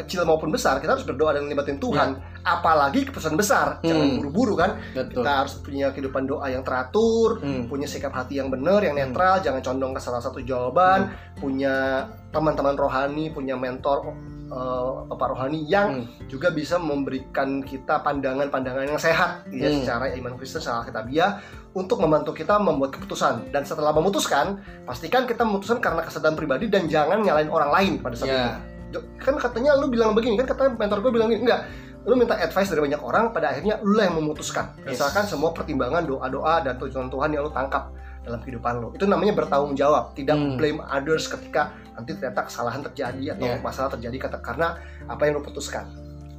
kecil 0.00 0.22
maupun 0.22 0.48
besar 0.48 0.78
kita 0.78 0.94
harus 0.94 1.04
berdoa 1.04 1.32
dan 1.32 1.44
melibatin 1.44 1.76
Tuhan. 1.76 2.16
Apalagi 2.40 3.04
keputusan 3.04 3.34
besar. 3.34 3.78
Jangan 3.80 4.06
Hmm. 4.06 4.16
buru-buru 4.18 4.54
kan? 4.54 4.80
Betul. 4.90 5.20
Kita 5.20 5.30
harus 5.38 5.54
punya 5.60 5.90
kehidupan 5.90 6.24
doa 6.24 6.46
yang 6.46 6.60
teratur 6.60 7.36
Hmm. 7.38 7.66
punya 7.66 7.84
sikap 7.84 8.10
hati 8.10 8.36
yang 8.36 8.48
benar 8.48 8.80
yang 8.80 8.94
netral. 8.94 9.38
Jangan 9.38 9.60
condong 9.60 9.92
ke 9.92 10.00
salah 10.00 10.18
satu 10.18 10.40
jawaban. 10.40 11.12
Punya 11.36 12.04
teman-teman 12.30 12.74
rohani 12.74 13.28
punya 13.28 13.54
mentor 13.54 14.12
eh, 14.50 14.92
bapak 15.06 15.30
rohani 15.30 15.62
yang 15.62 16.02
Hmm. 16.02 16.26
juga 16.26 16.50
bisa 16.50 16.74
memberikan 16.74 17.62
kita 17.62 18.02
pandangan-pandangan 18.02 18.82
yang 18.84 18.98
sehat 18.98 19.46
ya 19.48 19.70
Hmm. 19.70 19.78
secara 19.78 20.10
iman 20.10 20.34
Kristen 20.34 20.58
secara 20.58 20.82
kitabiah 20.82 21.38
untuk 21.70 22.02
membantu 22.02 22.34
kita 22.34 22.58
membuat 22.58 22.90
keputusan. 22.90 23.54
Dan 23.54 23.62
setelah 23.62 23.94
memutuskan 23.94 24.58
pastikan 24.82 25.22
kita 25.22 25.46
memutuskan 25.46 25.78
karena 25.78 26.02
kesadaran 26.02 26.34
pribadi 26.34 26.66
dan 26.66 26.90
jangan 26.90 27.22
nyalain 27.22 27.46
orang 27.46 27.70
lain 27.70 27.92
pada 27.98 28.18
saat 28.18 28.26
Ya. 28.26 28.42
itu 28.42 28.50
kan 29.16 29.34
katanya 29.36 29.78
lu 29.78 29.86
bilang 29.86 30.12
begini 30.12 30.34
kan 30.36 30.50
katanya 30.50 30.74
mentor 30.76 30.98
gue 31.00 31.12
bilang 31.12 31.28
gini 31.28 31.46
enggak 31.46 31.62
lu 32.00 32.16
minta 32.16 32.32
advice 32.34 32.72
dari 32.72 32.80
banyak 32.80 32.98
orang 32.98 33.28
pada 33.30 33.52
akhirnya 33.52 33.76
lu 33.84 33.92
lah 33.92 34.08
yang 34.08 34.16
memutuskan 34.18 34.72
Yes. 34.82 34.96
misalkan 34.96 35.28
semua 35.28 35.52
pertimbangan 35.52 36.02
doa-doa 36.02 36.64
dan 36.64 36.74
tujuan 36.76 37.06
Tuhan 37.06 37.28
yang 37.30 37.44
lu 37.44 37.52
tangkap 37.52 37.92
dalam 38.20 38.40
kehidupan 38.40 38.80
lu 38.80 38.88
itu 38.92 39.04
namanya 39.04 39.36
bertanggung 39.36 39.76
jawab 39.76 40.12
tidak 40.12 40.36
Hmm. 40.36 40.56
blame 40.56 40.80
others 40.80 41.28
ketika 41.28 41.70
nanti 41.92 42.16
ternyata 42.16 42.48
kesalahan 42.48 42.80
terjadi 42.82 43.36
atau 43.36 43.46
Yeah. 43.46 43.60
masalah 43.60 43.92
terjadi 43.92 44.16
kata 44.28 44.38
karena 44.40 44.80
apa 45.06 45.22
yang 45.24 45.38
lu 45.38 45.44
putuskan 45.44 45.84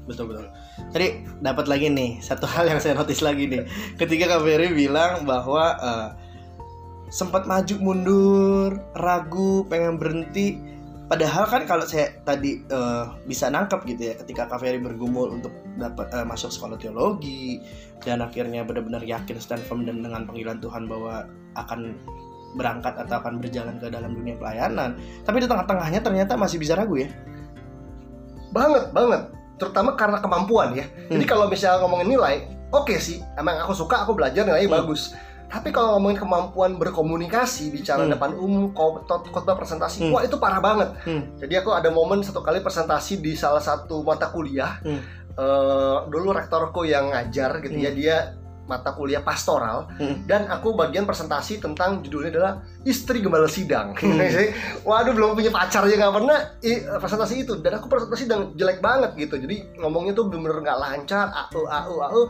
betul 0.10 0.34
betul 0.34 0.50
tadi 0.90 1.30
dapat 1.40 1.70
lagi 1.70 1.88
nih 1.88 2.18
satu 2.20 2.50
hal 2.50 2.66
yang 2.66 2.82
saya 2.82 2.98
notice 2.98 3.22
lagi 3.22 3.46
nih 3.46 3.62
ketika 3.96 4.34
Kak 4.34 4.42
Ferry 4.42 4.74
bilang 4.74 5.30
bahwa 5.30 5.78
eh, 5.78 6.08
sempat 7.12 7.46
maju 7.46 7.76
mundur 7.78 8.70
ragu 8.96 9.68
pengen 9.68 10.02
berhenti 10.02 10.58
padahal 11.12 11.44
kan 11.44 11.68
kalau 11.68 11.84
saya 11.84 12.16
tadi 12.24 12.64
eh, 12.64 13.06
bisa 13.28 13.52
nangkep 13.52 13.84
gitu 13.84 14.02
ya 14.08 14.14
ketika 14.16 14.48
Kak 14.48 14.64
Ferry 14.64 14.80
bergumul 14.80 15.36
untuk 15.36 15.52
dapat 15.76 16.08
eh, 16.16 16.24
masuk 16.24 16.56
sekolah 16.56 16.80
teologi 16.80 17.60
dan 18.00 18.24
akhirnya 18.24 18.64
benar-benar 18.64 19.04
yakin 19.04 19.36
stand 19.44 19.60
firm 19.68 19.84
dan 19.84 20.00
dengan 20.00 20.24
panggilan 20.24 20.64
Tuhan 20.64 20.88
bahwa 20.88 21.28
akan 21.60 22.00
berangkat 22.56 22.96
atau 22.96 23.20
akan 23.20 23.44
berjalan 23.44 23.76
ke 23.80 23.92
dalam 23.92 24.16
dunia 24.16 24.40
pelayanan. 24.40 24.96
Tapi 25.28 25.44
di 25.44 25.48
tengah-tengahnya 25.48 26.00
ternyata 26.04 26.36
masih 26.40 26.60
bisa 26.60 26.76
ragu 26.80 27.00
ya. 27.00 27.12
Banget 28.56 28.92
banget. 28.92 29.32
Terutama 29.56 29.96
karena 29.96 30.20
kemampuan 30.20 30.76
ya. 30.76 30.88
Jadi 31.12 31.24
Hmm. 31.28 31.32
kalau 31.32 31.46
misalnya 31.48 31.80
ngomongin 31.84 32.08
nilai 32.12 32.36
oke 32.72 32.96
sih 32.98 33.20
emang 33.36 33.60
aku 33.60 33.76
suka 33.76 34.08
aku 34.08 34.16
belajar 34.16 34.48
nilainya 34.48 34.72
Hmm. 34.72 34.80
bagus 34.84 35.12
tapi 35.52 35.70
kalau 35.70 36.00
ngomongin 36.00 36.16
kemampuan 36.18 36.80
berkomunikasi 36.80 37.70
bicara 37.70 38.08
Hmm. 38.08 38.14
depan 38.16 38.32
umum 38.34 38.72
khotbah 38.72 39.20
khotbah 39.28 39.56
presentasi 39.56 40.08
Hmm. 40.08 40.16
wah 40.16 40.24
itu 40.24 40.40
parah 40.40 40.58
banget 40.58 40.96
Hmm. 41.04 41.36
jadi 41.36 41.60
aku 41.60 41.76
ada 41.76 41.92
momen 41.92 42.24
satu 42.24 42.40
kali 42.40 42.64
presentasi 42.64 43.20
di 43.20 43.36
salah 43.36 43.60
satu 43.60 44.02
mata 44.02 44.32
kuliah 44.32 44.80
Hmm. 44.82 45.04
Eh, 45.32 45.98
dulu 46.08 46.32
rektorku 46.32 46.84
yang 46.84 47.08
ngajar 47.08 47.60
gitu 47.60 47.78
ya 47.78 47.92
Hmm. 47.92 47.98
dia 47.98 48.16
mata 48.62 48.94
kuliah 48.94 49.20
pastoral 49.20 49.90
Hmm. 49.98 50.24
dan 50.24 50.48
aku 50.48 50.72
bagian 50.72 51.04
presentasi 51.04 51.58
tentang 51.58 52.00
judulnya 52.00 52.32
adalah 52.32 52.54
istri 52.82 53.20
gembala 53.20 53.46
sidang. 53.46 53.92
Hmm. 54.00 54.22
Waduh 54.82 55.12
belum 55.12 55.34
punya 55.34 55.50
pacar 55.50 55.84
aja 55.84 55.98
nggak 55.98 56.16
pernah 56.16 56.40
i- 56.62 56.84
presentasi 56.98 57.44
itu 57.44 57.60
dan 57.60 57.78
aku 57.78 57.88
presentasi 57.88 58.26
dan 58.26 58.54
jelek 58.54 58.80
banget 58.80 59.18
gitu. 59.18 59.36
Jadi 59.38 59.76
ngomongnya 59.78 60.14
tuh 60.14 60.30
bener-bener 60.30 60.64
nggak 60.64 60.80
lancar, 60.80 61.28
au 61.52 61.66
au 61.66 61.96
au 62.00 62.22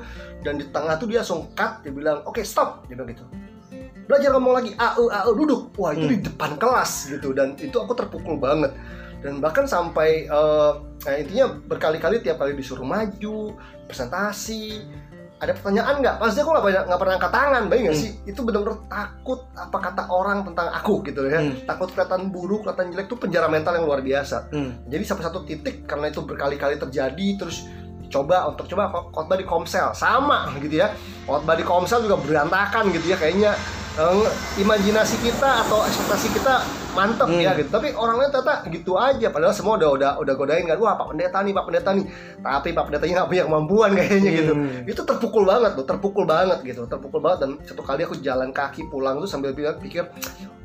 dan 0.42 0.58
di 0.58 0.66
tengah 0.68 0.96
tuh 0.96 1.06
dia 1.06 1.22
cut 1.24 1.72
dia 1.82 1.92
bilang 1.92 2.24
oke 2.24 2.42
stop 2.42 2.88
dia 2.88 2.96
bilang 2.96 3.12
gitu. 3.12 3.24
Belajar 4.10 4.34
ngomong 4.34 4.54
lagi 4.58 4.72
au 4.76 5.08
au 5.08 5.32
duduk. 5.36 5.72
Wah 5.78 5.92
itu 5.92 6.10
Hmm. 6.10 6.14
di 6.16 6.26
depan 6.26 6.52
kelas 6.56 7.12
gitu 7.12 7.32
dan 7.32 7.54
itu 7.56 7.76
aku 7.76 7.94
terpukul 7.94 8.36
banget 8.36 8.74
dan 9.22 9.38
bahkan 9.38 9.70
sampai 9.70 10.26
eh, 10.26 10.72
eh, 11.06 11.16
intinya 11.22 11.54
berkali-kali 11.62 12.20
tiap 12.20 12.42
kali 12.42 12.58
disuruh 12.58 12.82
maju 12.82 13.54
presentasi 13.86 14.82
ada 15.42 15.52
pertanyaan 15.52 15.96
nggak? 15.98 16.16
Pasti 16.16 16.38
aku 16.38 16.50
nggak 16.50 16.64
pernah 16.64 16.84
nggak 16.86 17.00
pernah 17.00 17.14
angkat 17.18 17.34
tangan 17.34 17.64
baik 17.66 17.82
nggak 17.82 17.96
Hmm. 17.96 18.04
sih? 18.04 18.12
Itu 18.24 18.40
benar-benar 18.42 18.78
takut 18.86 19.40
apa 19.52 19.78
kata 19.82 20.04
orang 20.08 20.38
tentang 20.44 20.68
aku 20.70 20.94
gitu 21.02 21.22
ya. 21.26 21.40
Hmm. 21.40 21.54
takut 21.66 21.90
kelihatan 21.90 22.30
buruk 22.30 22.62
kelihatan 22.64 22.86
jelek 22.90 23.06
itu 23.06 23.18
penjara 23.18 23.48
mental 23.48 23.74
yang 23.74 23.84
luar 23.84 24.00
biasa. 24.00 24.38
Hmm. 24.48 24.78
jadi 24.86 25.02
sampai 25.02 25.24
satu 25.24 25.42
titik 25.42 25.84
karena 25.84 26.08
itu 26.08 26.22
berkali-kali 26.22 26.78
terjadi 26.78 27.28
terus 27.36 27.66
coba 28.08 28.44
untuk 28.46 28.68
coba 28.68 28.88
khot- 28.88 29.10
khotbah 29.10 29.36
di 29.36 29.44
komsel. 29.44 29.90
Sama 29.92 30.54
gitu 30.58 30.78
ya. 30.78 30.94
Khotbah 31.24 31.56
di 31.56 31.64
komsel 31.64 32.04
juga 32.04 32.16
berantakan 32.18 32.92
gitu 32.92 33.08
ya 33.08 33.18
kayaknya 33.18 33.58
imajinasi 34.58 35.20
kita 35.20 35.50
atau 35.62 35.84
ekspektasi 35.84 36.32
kita 36.32 36.64
mantep 36.92 37.24
Hmm. 37.24 37.40
ya 37.40 37.52
gitu 37.54 37.68
tapi 37.70 37.92
orang 37.92 38.18
lain 38.18 38.30
ternyata 38.30 38.68
gitu 38.68 38.96
aja 38.96 39.28
padahal 39.28 39.52
semua 39.52 39.76
udah 39.76 39.90
udah 39.92 40.12
udah 40.18 40.34
godain 40.34 40.64
kan 40.66 40.76
wah 40.76 40.92
pak 40.94 41.08
pendeta 41.10 41.40
nih 41.40 41.52
pak 41.52 41.66
pendeta 41.66 41.90
nih 41.92 42.06
tapi 42.38 42.70
pak 42.70 42.84
pendetanya 42.86 43.14
nggak 43.18 43.30
punya 43.30 43.44
kemampuan 43.46 43.90
kayaknya 43.94 44.32
gitu 44.34 44.54
Hmm. 44.54 44.84
itu 44.86 45.02
terpukul 45.02 45.44
banget 45.46 45.72
loh 45.74 45.86
terpukul 45.86 46.24
banget 46.26 46.60
gitu 46.62 46.84
terpukul 46.86 47.20
banget 47.20 47.40
dan 47.42 47.52
satu 47.62 47.80
kali 47.82 48.02
aku 48.02 48.16
jalan 48.18 48.50
kaki 48.50 48.88
pulang 48.88 49.20
tuh 49.20 49.30
sambil 49.30 49.52
pikir 49.54 50.04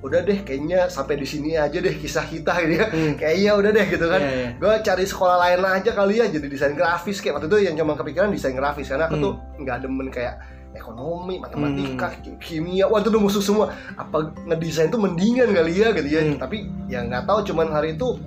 udah 0.00 0.20
deh 0.20 0.38
kayaknya 0.42 0.86
sampai 0.86 1.14
di 1.14 1.26
sini 1.26 1.54
aja 1.54 1.74
deh 1.74 1.94
kisah 1.94 2.22
kita 2.24 2.52
gitu 2.60 2.74
ya 2.76 2.86
Hmm. 2.88 3.14
kayaknya 3.16 3.50
udah 3.54 3.70
deh 3.72 3.86
gitu 3.88 4.06
kan 4.08 4.20
Iya, 4.20 4.30
iya. 4.32 4.48
gue 4.56 4.72
cari 4.82 5.04
sekolah 5.04 5.36
lain 5.40 5.60
aja 5.62 5.90
kali 5.92 6.14
ya 6.16 6.26
jadi 6.26 6.46
desain 6.46 6.74
grafis 6.74 7.18
kayak 7.18 7.38
waktu 7.38 7.46
itu 7.48 7.58
yang 7.64 7.74
cuma 7.76 7.94
kepikiran 7.94 8.30
desain 8.30 8.52
grafis 8.52 8.86
karena 8.88 9.06
aku 9.06 9.14
Hmm. 9.14 9.24
tuh 9.24 9.34
nggak 9.58 9.78
demen 9.80 10.08
kayak 10.08 10.34
ekonomi 10.74 11.38
matematika 11.38 12.16
ki- 12.18 12.38
kimia 12.40 12.88
wah 12.90 12.98
itu 12.98 13.12
udah 13.12 13.22
musuh 13.22 13.42
semua. 13.44 13.70
Apa 13.94 14.32
ngedesain 14.48 14.90
tuh 14.90 14.98
mendingan 14.98 15.52
kali 15.52 15.78
ya 15.78 15.92
gitu 15.94 16.08
ya. 16.08 16.20
Hmm. 16.26 16.40
tapi 16.40 16.66
ya 16.90 17.04
nggak 17.04 17.28
tahu 17.28 17.46
cuman 17.52 17.70
hari 17.70 17.94
itu 17.94 18.18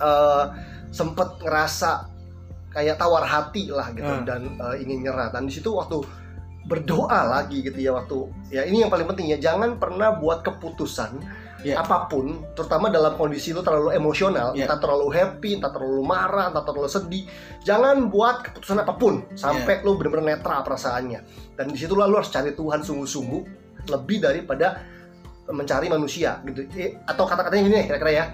eh 0.00 0.44
sempet 0.88 1.28
ngerasa 1.44 2.08
kayak 2.72 2.96
tawar 2.96 3.24
hati 3.28 3.68
lah 3.68 3.92
gitu. 3.92 4.08
Hmm. 4.08 4.24
dan 4.24 4.40
eh, 4.56 4.82
ingin 4.82 5.04
nyerah 5.04 5.28
dan 5.30 5.46
di 5.46 5.52
situ 5.52 5.70
waktu 5.70 6.00
berdoa 6.68 7.24
lagi 7.24 7.64
gitu 7.64 7.80
ya 7.80 7.96
waktu 7.96 8.28
ya 8.52 8.62
ini 8.68 8.84
yang 8.84 8.92
paling 8.92 9.08
penting 9.08 9.32
ya 9.32 9.40
jangan 9.40 9.80
pernah 9.80 10.20
buat 10.20 10.44
keputusan 10.44 11.16
Ya. 11.60 11.74
apa 11.76 12.06
pun 12.06 12.46
terutama 12.52 12.86
dalam 12.86 13.14
kondisi 13.14 13.50
lu 13.50 13.60
terlalu 13.60 13.90
emosional 13.90 14.54
Ya. 14.54 14.64
entah 14.64 14.78
terlalu 14.78 15.10
happy 15.10 15.58
entah 15.58 15.68
terlalu 15.68 16.02
marah 16.02 16.48
entah 16.48 16.62
terlalu 16.62 16.86
sedih 16.86 17.26
jangan 17.60 18.06
buat 18.06 18.42
keputusan 18.42 18.78
apa 18.78 18.94
pun 18.94 19.26
sampai 19.34 19.82
lu 19.82 19.94
benar-benar 19.94 20.36
netral 20.36 20.62
perasaannya 20.62 21.20
dan 21.52 21.66
di 21.66 21.74
situlah 21.74 22.06
lu 22.06 22.14
harus 22.14 22.28
cari 22.28 22.52
Tuhan 22.52 22.80
sungguh-sungguh 22.80 23.42
lebih 23.86 24.18
daripada 24.20 24.78
mencari 25.46 25.88
manusia 25.88 26.38
gitu 26.44 26.62
Eh, 26.72 27.02
atau 27.02 27.24
kata-katanya 27.24 27.62
gini 27.64 27.78
kira-kira 27.84 28.12
ya 28.12 28.24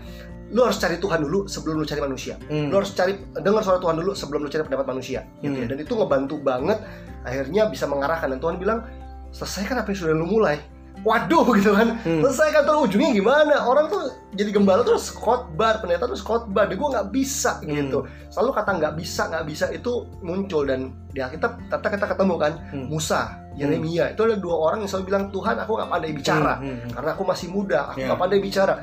lu 0.46 0.60
harus 0.60 0.76
cari 0.76 0.98
Tuhan 0.98 1.22
dulu 1.22 1.46
sebelum 1.46 1.74
lu 1.76 1.86
cari 1.86 2.02
manusia 2.02 2.36
Hmm. 2.44 2.68
lu 2.68 2.76
harus 2.76 2.92
cari 2.92 3.16
dengar 3.32 3.62
suara 3.62 3.80
Tuhan 3.80 3.96
dulu 3.96 4.12
sebelum 4.12 4.42
lu 4.42 4.50
cari 4.50 4.62
pendapat 4.62 4.84
manusia 4.86 5.24
gitu 5.40 5.54
ya. 5.54 5.64
Hmm. 5.64 5.70
dan 5.72 5.78
itu 5.80 5.92
ngebantu 5.92 6.36
banget 6.38 6.76
akhirnya 7.22 7.66
bisa 7.66 7.86
mengarahkan 7.86 8.28
dan 8.28 8.38
Tuhan 8.38 8.56
bilang 8.58 8.84
selesaikan 9.30 9.80
apa 9.80 9.88
yang 9.88 9.98
sudah 9.98 10.12
lu 10.12 10.28
mulai 10.28 10.60
waduh 11.04 11.44
gitu 11.54 11.70
kan. 11.70 12.00
Hmm. 12.00 12.24
terus 12.24 12.40
ujungnya 12.82 13.12
gimana? 13.12 13.62
Orang 13.62 13.86
tuh 13.86 14.08
jadi 14.32 14.50
gembala 14.50 14.80
terus 14.82 15.12
khotbah. 15.12 15.78
Pendeta 15.78 16.08
terus 16.08 16.24
khotbah. 16.24 16.64
Gue 16.66 16.88
nggak 16.90 17.12
bisa 17.12 17.60
Hmm. 17.60 17.68
gitu. 17.70 17.98
Selalu 18.32 18.50
kata 18.50 18.70
nggak 18.80 18.94
bisa 18.96 19.22
nggak 19.28 19.44
bisa 19.44 19.66
itu 19.70 19.92
muncul. 20.20 20.64
Dan 20.64 20.96
di 21.12 21.20
Alkitab 21.20 21.60
ternyata 21.68 21.88
kita 21.92 22.06
ketemu 22.10 22.34
kan. 22.40 22.52
Hmm. 22.72 22.86
Musa 22.88 23.20
Yeremia. 23.54 24.10
Itu 24.10 24.24
ada 24.24 24.34
dua 24.34 24.56
orang 24.58 24.82
yang 24.82 24.90
selalu 24.90 25.04
bilang 25.06 25.24
Tuhan 25.30 25.56
aku 25.56 25.72
nggak 25.76 25.90
pandai 25.90 26.10
bicara 26.10 26.52
Hmm, 26.58 26.74
hmm, 26.74 26.90
karena 26.90 27.10
aku 27.12 27.22
masih 27.22 27.48
muda. 27.52 27.80
Aku 27.92 27.98
Ya. 28.00 28.06
nggak 28.08 28.20
pandai 28.20 28.40
bicara. 28.40 28.74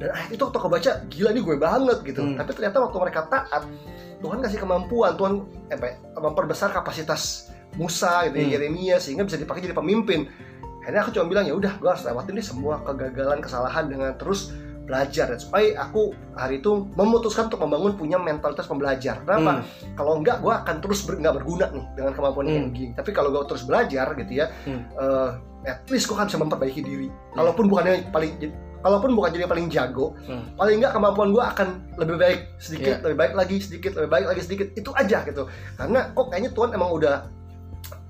Dan 0.00 0.08
ayat 0.10 0.30
itu 0.32 0.42
waktu 0.42 0.58
aku 0.58 0.68
baca 0.68 0.90
gila 1.06 1.30
nih 1.30 1.42
gue 1.42 1.56
banget 1.56 1.98
gitu. 2.02 2.20
Hmm. 2.20 2.34
tapi 2.34 2.50
ternyata 2.52 2.76
waktu 2.80 2.98
mereka 2.98 3.20
taat 3.26 3.62
Tuhan 4.20 4.38
kasih 4.42 4.58
kemampuan. 4.58 5.12
Tuhan 5.14 5.32
eh, 5.70 5.78
ya, 5.78 5.90
memperbesar 6.14 6.68
kapasitas 6.70 7.48
Musa 7.70 8.26
gitu 8.26 8.36
ya, 8.36 8.44
Hmm. 8.44 8.52
Yeremia 8.52 8.96
sehingga 8.98 9.22
bisa 9.22 9.38
dipakai 9.38 9.62
jadi 9.62 9.72
pemimpin 9.72 10.26
akhirnya 10.90 11.02
aku 11.02 11.12
cuma 11.12 11.26
bilang 11.28 11.46
ya 11.46 11.54
udah 11.54 11.72
gue 11.72 11.86
harus 11.86 12.02
lewatin 12.02 12.34
deh 12.34 12.42
semua 12.44 12.82
kegagalan 12.82 13.38
kesalahan 13.38 13.86
dengan 13.86 14.10
terus 14.16 14.50
belajar 14.82 15.30
dan 15.30 15.38
supaya 15.38 15.78
aku 15.78 16.02
hari 16.34 16.58
itu 16.58 16.90
memutuskan 16.90 17.46
untuk 17.46 17.62
membangun 17.62 17.94
punya 17.94 18.18
mentalitas 18.18 18.66
pembelajar 18.66 19.22
kenapa 19.22 19.62
Hmm. 19.62 19.94
kalau 19.94 20.18
enggak 20.18 20.42
gue 20.42 20.50
akan 20.50 20.76
terus 20.80 21.06
ber- 21.06 21.14
nggak 21.16 21.34
berguna 21.36 21.70
nih 21.70 21.84
dengan 21.94 22.10
kemampuan 22.10 22.44
Hmm. 22.44 22.74
gini 22.74 22.90
tapi 22.90 23.10
kalau 23.10 23.30
gue 23.30 23.38
terus 23.46 23.62
belajar 23.62 24.10
gitu 24.16 24.32
ya 24.34 24.50
Hmm. 24.66 24.82
eh, 24.90 25.30
at 25.64 25.86
least 25.86 26.04
gue 26.04 26.12
akan 26.12 26.26
bisa 26.26 26.42
memperbaiki 26.42 26.82
diri 26.82 27.06
kalaupun 27.30 27.70
bukan 27.70 27.86
yang 27.86 28.10
paling 28.10 28.34
kalaupun 28.80 29.12
bukan 29.12 29.30
jadi 29.30 29.42
yang 29.44 29.52
paling 29.52 29.68
jago 29.70 30.06
Hmm. 30.26 30.42
paling 30.56 30.82
enggak 30.82 30.90
kemampuan 30.90 31.30
gue 31.30 31.44
akan 31.44 31.68
lebih 31.94 32.16
baik 32.18 32.40
sedikit 32.58 32.94
Iya. 32.98 33.02
lebih 33.06 33.16
baik 33.16 33.32
lagi 33.36 33.56
sedikit 33.60 33.92
lebih 33.94 34.10
baik 34.10 34.26
lagi 34.26 34.40
sedikit 34.42 34.68
itu 34.74 34.90
aja 34.90 35.22
gitu 35.22 35.46
karena 35.78 36.10
kok 36.10 36.26
kayaknya 36.26 36.50
Tuhan 36.50 36.70
emang 36.74 36.90
udah 36.90 37.14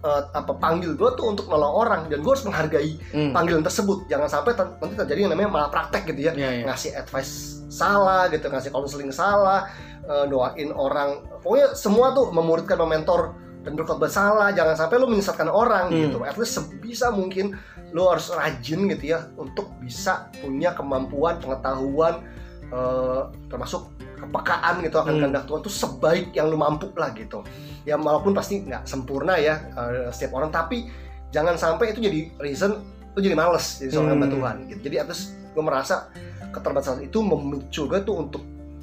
eh, 0.00 0.22
apa 0.30 0.52
panggil 0.54 0.92
gue 0.92 1.10
tuh 1.12 1.26
untuk 1.26 1.46
nolong 1.46 1.74
orang 1.76 2.00
dan 2.06 2.18
gue 2.18 2.30
harus 2.30 2.42
menghargai 2.42 2.92
Hmm. 3.10 3.30
panggilan 3.30 3.60
tersebut 3.60 4.06
jangan 4.06 4.26
sampai 4.26 4.52
nanti 4.54 4.94
terjadi 4.96 5.20
yang 5.24 5.32
namanya 5.32 5.50
malah 5.50 5.68
praktek 5.68 6.08
gitu 6.08 6.20
ya 6.22 6.32
Iya, 6.32 6.50
iya. 6.52 6.64
ngasih 6.64 6.90
advice 6.94 7.32
salah 7.68 8.26
gitu 8.26 8.46
ngasih 8.46 8.70
konseling 8.70 9.10
salah 9.10 9.68
eh, 10.02 10.24
doain 10.26 10.70
orang 10.70 11.10
pokoknya 11.38 11.74
semua 11.74 12.10
tuh 12.10 12.28
memuridkan 12.30 12.76
mementor 12.76 13.36
dan 13.60 13.76
berkhotbah 13.76 14.08
salah 14.08 14.48
jangan 14.50 14.72
sampai 14.74 14.96
lu 14.96 15.06
menyesatkan 15.06 15.46
orang 15.46 15.88
Hmm. 15.88 16.00
gitu 16.06 16.18
at 16.22 16.34
least 16.34 16.56
sebisa 16.56 17.10
mungkin 17.10 17.60
lu 17.90 18.06
harus 18.06 18.30
rajin 18.30 18.88
gitu 18.88 19.04
ya 19.10 19.28
untuk 19.34 19.68
bisa 19.76 20.12
punya 20.36 20.72
kemampuan 20.72 21.36
pengetahuan 21.38 22.24
eh, 22.66 23.20
termasuk 23.46 23.90
kepekaan 24.20 24.74
gitu 24.80 24.96
akan 24.96 25.10
Hmm. 25.10 25.20
kehendak 25.22 25.44
Tuhan 25.44 25.60
tuh 25.60 25.72
sebaik 25.72 26.26
yang 26.30 26.46
lu 26.46 26.56
mampu 26.56 26.92
lah 26.94 27.10
gitu 27.10 27.40
ya 27.82 27.96
walaupun 27.96 28.30
pasti 28.30 28.60
nggak 28.60 28.84
sempurna 28.84 29.34
ya 29.34 29.56
eh, 29.70 30.08
setiap 30.10 30.36
orang 30.36 30.48
tapi 30.48 30.86
jangan 31.28 31.54
sampai 31.54 31.90
itu 31.90 32.00
jadi 32.00 32.20
reason 32.38 32.76
lu 33.10 33.18
jadi 33.18 33.34
males 33.34 33.78
jadi 33.78 33.90
seorang 33.90 34.18
Hmm. 34.18 34.30
Tuhan 34.30 34.56
gitu 34.68 34.80
jadi 34.82 34.96
atas 35.02 35.32
gue 35.32 35.60
merasa 35.60 36.12
keterbatasan 36.50 37.00
itu 37.00 37.18
memicu 37.18 37.86
gue 37.86 38.00
tuh 38.00 38.16
untuk 38.20 38.42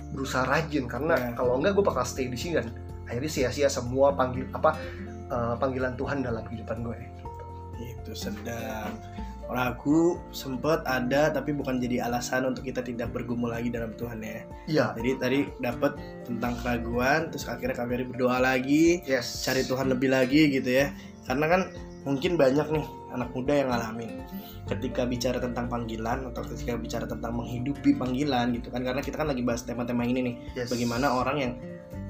berusaha 0.09 0.43
rajin 0.43 0.87
karena 0.87 1.13
Ya. 1.13 1.29
kalau 1.33 1.55
enggak 1.55 1.75
gue 1.75 1.83
bakal 1.83 2.03
stay 2.03 2.25
di 2.25 2.35
sini 2.35 2.57
dan 2.57 2.71
akhirnya 3.03 3.27
sia-sia 3.29 3.67
semua 3.67 4.11
panggil 4.11 4.47
apa 4.51 4.75
eh, 5.27 5.55
panggilan 5.55 5.93
Tuhan 5.93 6.23
dalam 6.23 6.43
kehidupan 6.43 6.81
gue 6.81 6.97
itu 7.77 8.11
sedang 8.13 8.89
ragu 9.47 10.19
sempat 10.35 10.83
ada 10.83 11.31
tapi 11.31 11.55
bukan 11.55 11.79
jadi 11.79 12.03
alasan 12.03 12.51
untuk 12.51 12.67
kita 12.67 12.83
tidak 12.83 13.15
bergumul 13.15 13.51
lagi 13.51 13.71
dalam 13.71 13.95
Tuhan 13.95 14.19
ya. 14.19 14.43
Iya. 14.67 14.85
Jadi 14.99 15.11
tadi 15.19 15.39
dapat 15.63 15.95
tentang 16.27 16.59
keraguan 16.59 17.31
terus 17.31 17.47
akhirnya 17.47 17.79
Ferry 17.79 18.03
berdoa 18.03 18.37
lagi 18.43 18.99
yes. 19.07 19.47
cari 19.47 19.63
Tuhan 19.63 19.87
lebih 19.87 20.11
lagi 20.11 20.51
gitu 20.51 20.67
ya. 20.67 20.91
Karena 21.23 21.47
kan 21.47 21.61
mungkin 22.03 22.35
banyak 22.35 22.67
nih 22.71 22.85
anak 23.15 23.31
muda 23.31 23.53
yang 23.55 23.69
ngalamin. 23.71 24.11
Ketika 24.67 25.07
bicara 25.07 25.39
tentang 25.39 25.71
panggilan 25.71 26.27
atau 26.35 26.43
ketika 26.43 26.75
bicara 26.75 27.05
tentang 27.07 27.31
menghidupi 27.39 27.95
panggilan 27.95 28.51
gitu 28.51 28.67
kan. 28.67 28.83
Karena 28.83 28.99
kita 28.99 29.15
kan 29.15 29.31
lagi 29.31 29.43
bahas 29.47 29.63
tema-tema 29.63 30.03
ini 30.03 30.19
nih. 30.27 30.35
Yes. 30.59 30.67
bagaimana 30.67 31.15
orang 31.15 31.37
yang 31.39 31.53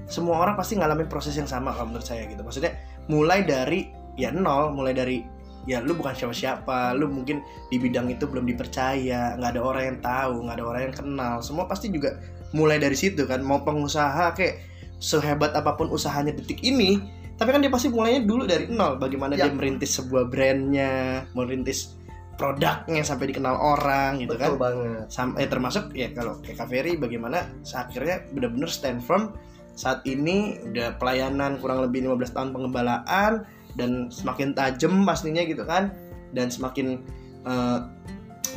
semua 0.09 0.39
orang 0.39 0.55
pasti 0.55 0.79
ngalamin 0.79 1.05
proses 1.05 1.35
yang 1.37 1.45
sama 1.45 1.69
kalau 1.69 1.93
menurut 1.93 2.07
saya 2.07 2.25
gitu. 2.25 2.41
Maksudnya 2.41 2.73
mulai 3.05 3.45
dari 3.45 3.93
ya 4.17 4.33
nol 4.33 4.73
mulai 4.73 4.97
dari 4.97 5.36
ya 5.67 5.83
lu 5.83 5.93
bukan 5.93 6.15
siapa-siapa. 6.15 6.95
Lu 6.95 7.11
mungkin 7.11 7.43
di 7.67 7.77
bidang 7.77 8.07
itu 8.09 8.25
belum 8.25 8.47
dipercaya. 8.47 9.35
Nggak 9.37 9.51
ada 9.53 9.61
orang 9.61 9.83
yang 9.83 9.99
tahu 10.01 10.35
nggak 10.47 10.55
ada 10.57 10.65
orang 10.65 10.81
yang 10.89 10.95
kenal. 10.95 11.35
Semua 11.43 11.67
pasti 11.67 11.91
juga 11.91 12.17
mulai 12.55 12.79
dari 12.79 12.95
situ 12.95 13.27
kan. 13.27 13.43
Mau 13.43 13.61
pengusaha 13.61 14.31
kayak 14.33 14.63
sehebat 14.97 15.53
apa 15.53 15.77
pun 15.77 15.93
usahanya 15.93 16.33
detik 16.33 16.65
ini 16.65 16.97
tapi 17.37 17.53
kan 17.53 17.61
dia 17.61 17.69
pasti 17.69 17.93
mulainya 17.93 18.25
dulu 18.25 18.49
dari 18.49 18.65
nol. 18.65 18.97
Bagaimana 18.97 19.37
Ya. 19.37 19.45
dia 19.45 19.53
merintis 19.53 19.93
sebuah 19.93 20.25
brandnya 20.25 21.21
merintis 21.37 21.93
produknya 22.37 23.01
sampai 23.01 23.33
dikenal 23.33 23.57
orang 23.57 24.21
gitu 24.21 24.37
kan. 24.37 24.53
betul 24.53 24.61
banget 24.61 25.05
sampai 25.09 25.43
termasuk 25.49 25.89
ya 25.97 26.13
kalau 26.13 26.37
kayak 26.41 26.61
Kaveri 26.61 26.93
bagaimana 26.97 27.49
akhirnya 27.61 28.25
benar-benar 28.33 28.69
stand 28.73 29.05
firm. 29.05 29.37
Saat 29.77 30.01
ini 30.09 30.57
udah 30.65 30.97
pelayanan 30.97 31.61
kurang 31.61 31.85
lebih 31.85 32.01
15 32.09 32.33
tahun 32.33 32.49
pengembalaan 32.49 33.45
dan 33.77 34.09
semakin 34.09 34.57
tajam 34.57 35.05
pastinya 35.05 35.45
gitu 35.45 35.63
kan. 35.63 35.93
Dan 36.33 36.51
semakin 36.51 36.99
eh, 37.47 37.79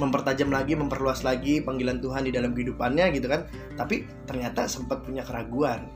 mempertajam 0.00 0.48
lagi 0.50 0.74
memperluas 0.74 1.22
lagi 1.22 1.60
panggilan 1.60 2.00
Tuhan 2.00 2.26
di 2.26 2.32
dalam 2.32 2.56
kehidupannya 2.56 3.12
gitu 3.14 3.30
kan. 3.30 3.46
Tapi 3.76 4.08
ternyata 4.26 4.66
sempat 4.66 5.04
punya 5.04 5.22
keraguan. 5.22 5.86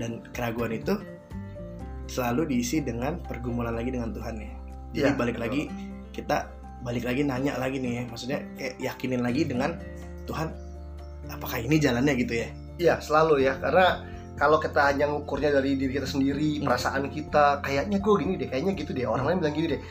Dan 0.00 0.24
keraguan 0.32 0.72
itu 0.72 0.96
selalu 2.10 2.56
diisi 2.56 2.82
dengan 2.82 3.22
pergumulan 3.22 3.76
lagi 3.76 3.94
dengan 3.94 4.10
Tuhan 4.10 4.34
ya 4.34 4.60
jadi 4.90 5.14
Iya, 5.14 5.18
balik 5.18 5.36
betul. 5.38 5.44
lagi 5.46 5.62
kita 6.10 6.36
balik 6.82 7.04
lagi 7.06 7.22
nanya 7.22 7.54
lagi 7.60 7.78
nih 7.78 8.02
ya. 8.02 8.04
Maksudnya 8.10 8.38
kayak 8.58 8.74
yakinin 8.82 9.22
lagi 9.22 9.42
dengan 9.46 9.78
Tuhan 10.26 10.50
apakah 11.30 11.62
ini 11.62 11.78
jalannya? 11.78 12.14
gitu 12.18 12.34
ya. 12.34 12.48
Iya 12.80 12.94
selalu 12.98 13.46
ya. 13.46 13.54
Karena 13.62 14.02
kalau 14.40 14.56
kita 14.56 14.80
hanya 14.82 15.04
ngukurnya 15.06 15.52
dari 15.52 15.76
diri 15.76 15.92
kita 15.92 16.08
sendiri 16.08 16.58
Hmm. 16.58 16.66
perasaan 16.66 17.04
kita 17.06 17.60
kayaknya 17.60 18.00
gue 18.00 18.14
gini 18.16 18.34
deh 18.34 18.48
kayaknya 18.48 18.72
gitu 18.72 18.90
deh 18.90 19.04
orang 19.04 19.28
lain 19.28 19.38
bilang 19.38 19.54
gini 19.54 19.68
deh 19.70 19.82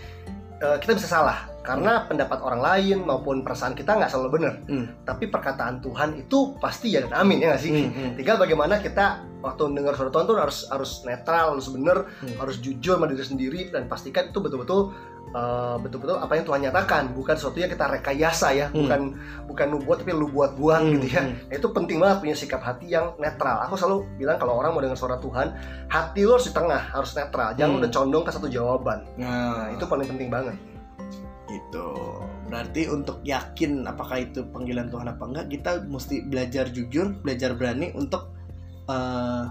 Eh, 0.59 0.75
kita 0.75 0.91
bisa 0.91 1.07
salah 1.07 1.47
karena 1.63 2.03
pendapat 2.03 2.43
orang 2.43 2.59
lain 2.59 3.07
maupun 3.07 3.47
perasaan 3.47 3.71
kita 3.71 3.95
nggak 3.95 4.11
selalu 4.11 4.29
benar 4.35 4.53
Hmm. 4.67 4.91
tapi 5.07 5.31
perkataan 5.31 5.79
Tuhan 5.79 6.19
itu 6.19 6.59
pasti 6.59 6.91
ya 6.91 6.99
dan 6.99 7.15
amin 7.15 7.39
ya 7.39 7.55
nggak 7.55 7.63
sih 7.63 7.71
Hmm, 7.71 7.87
hmm. 7.87 8.11
tinggal 8.19 8.35
bagaimana 8.35 8.83
kita 8.83 9.05
waktu 9.39 9.71
dengar 9.71 9.95
suara 9.95 10.11
Tuhan 10.11 10.27
tuh 10.27 10.35
harus 10.35 10.67
harus 10.67 11.07
netral 11.07 11.55
harus 11.55 11.71
bener 11.71 12.11
Hmm. 12.19 12.35
harus 12.35 12.59
jujur 12.59 12.99
sama 12.99 13.07
diri 13.07 13.23
sendiri 13.23 13.71
dan 13.71 13.87
pastikan 13.87 14.27
itu 14.27 14.39
betul-betul 14.43 14.91
eh, 15.29 15.75
betul-betul 15.77 16.17
apa 16.17 16.33
yang 16.33 16.45
Tuhan 16.45 16.61
nyatakan 16.65 17.03
bukan 17.13 17.35
sesuatu 17.35 17.57
yang 17.57 17.69
kita 17.69 17.85
rekayasa 17.85 18.47
ya 18.51 18.67
Hmm. 18.69 18.81
bukan 18.81 18.99
bukan 19.45 19.65
lu 19.69 19.79
buat 19.81 19.97
tapi 19.99 20.11
lu 20.11 20.27
buat 20.27 20.53
buang 20.53 20.81
Hmm, 20.89 20.93
gitu 20.97 21.07
ya 21.13 21.21
hmm. 21.21 21.33
Nah, 21.49 21.55
itu 21.55 21.67
penting 21.69 21.97
banget 21.97 22.17
punya 22.19 22.35
sikap 22.35 22.61
hati 22.61 22.85
yang 22.87 23.13
netral. 23.15 23.61
Aku 23.65 23.73
selalu 23.73 24.09
bilang 24.15 24.37
kalau 24.37 24.57
orang 24.57 24.71
mau 24.71 24.81
dengar 24.81 24.95
suara 24.95 25.17
Tuhan, 25.17 25.53
hati 25.87 26.21
lu 26.21 26.33
harus 26.33 26.45
di 26.45 26.53
tengah, 26.53 26.81
harus 26.89 27.13
netral. 27.13 27.53
Jangan 27.53 27.71
Hmm. 27.71 27.79
udah 27.81 27.91
condong 27.91 28.23
ke 28.23 28.31
satu 28.31 28.47
jawaban. 28.47 28.99
Nah, 29.15 29.67
Nah, 29.67 29.67
itu 29.73 29.85
paling 29.85 30.07
penting 30.07 30.29
banget. 30.29 30.55
itu 31.49 31.87
berarti 32.45 32.85
untuk 32.87 33.25
yakin 33.25 33.81
apakah 33.83 34.21
itu 34.21 34.45
panggilan 34.49 34.85
Tuhan 34.85 35.09
apa 35.09 35.23
enggak 35.25 35.45
kita 35.49 35.71
mesti 35.81 36.21
belajar 36.21 36.69
jujur 36.69 37.17
belajar 37.21 37.57
berani 37.57 37.89
untuk 37.93 38.29
eh, 38.85 39.43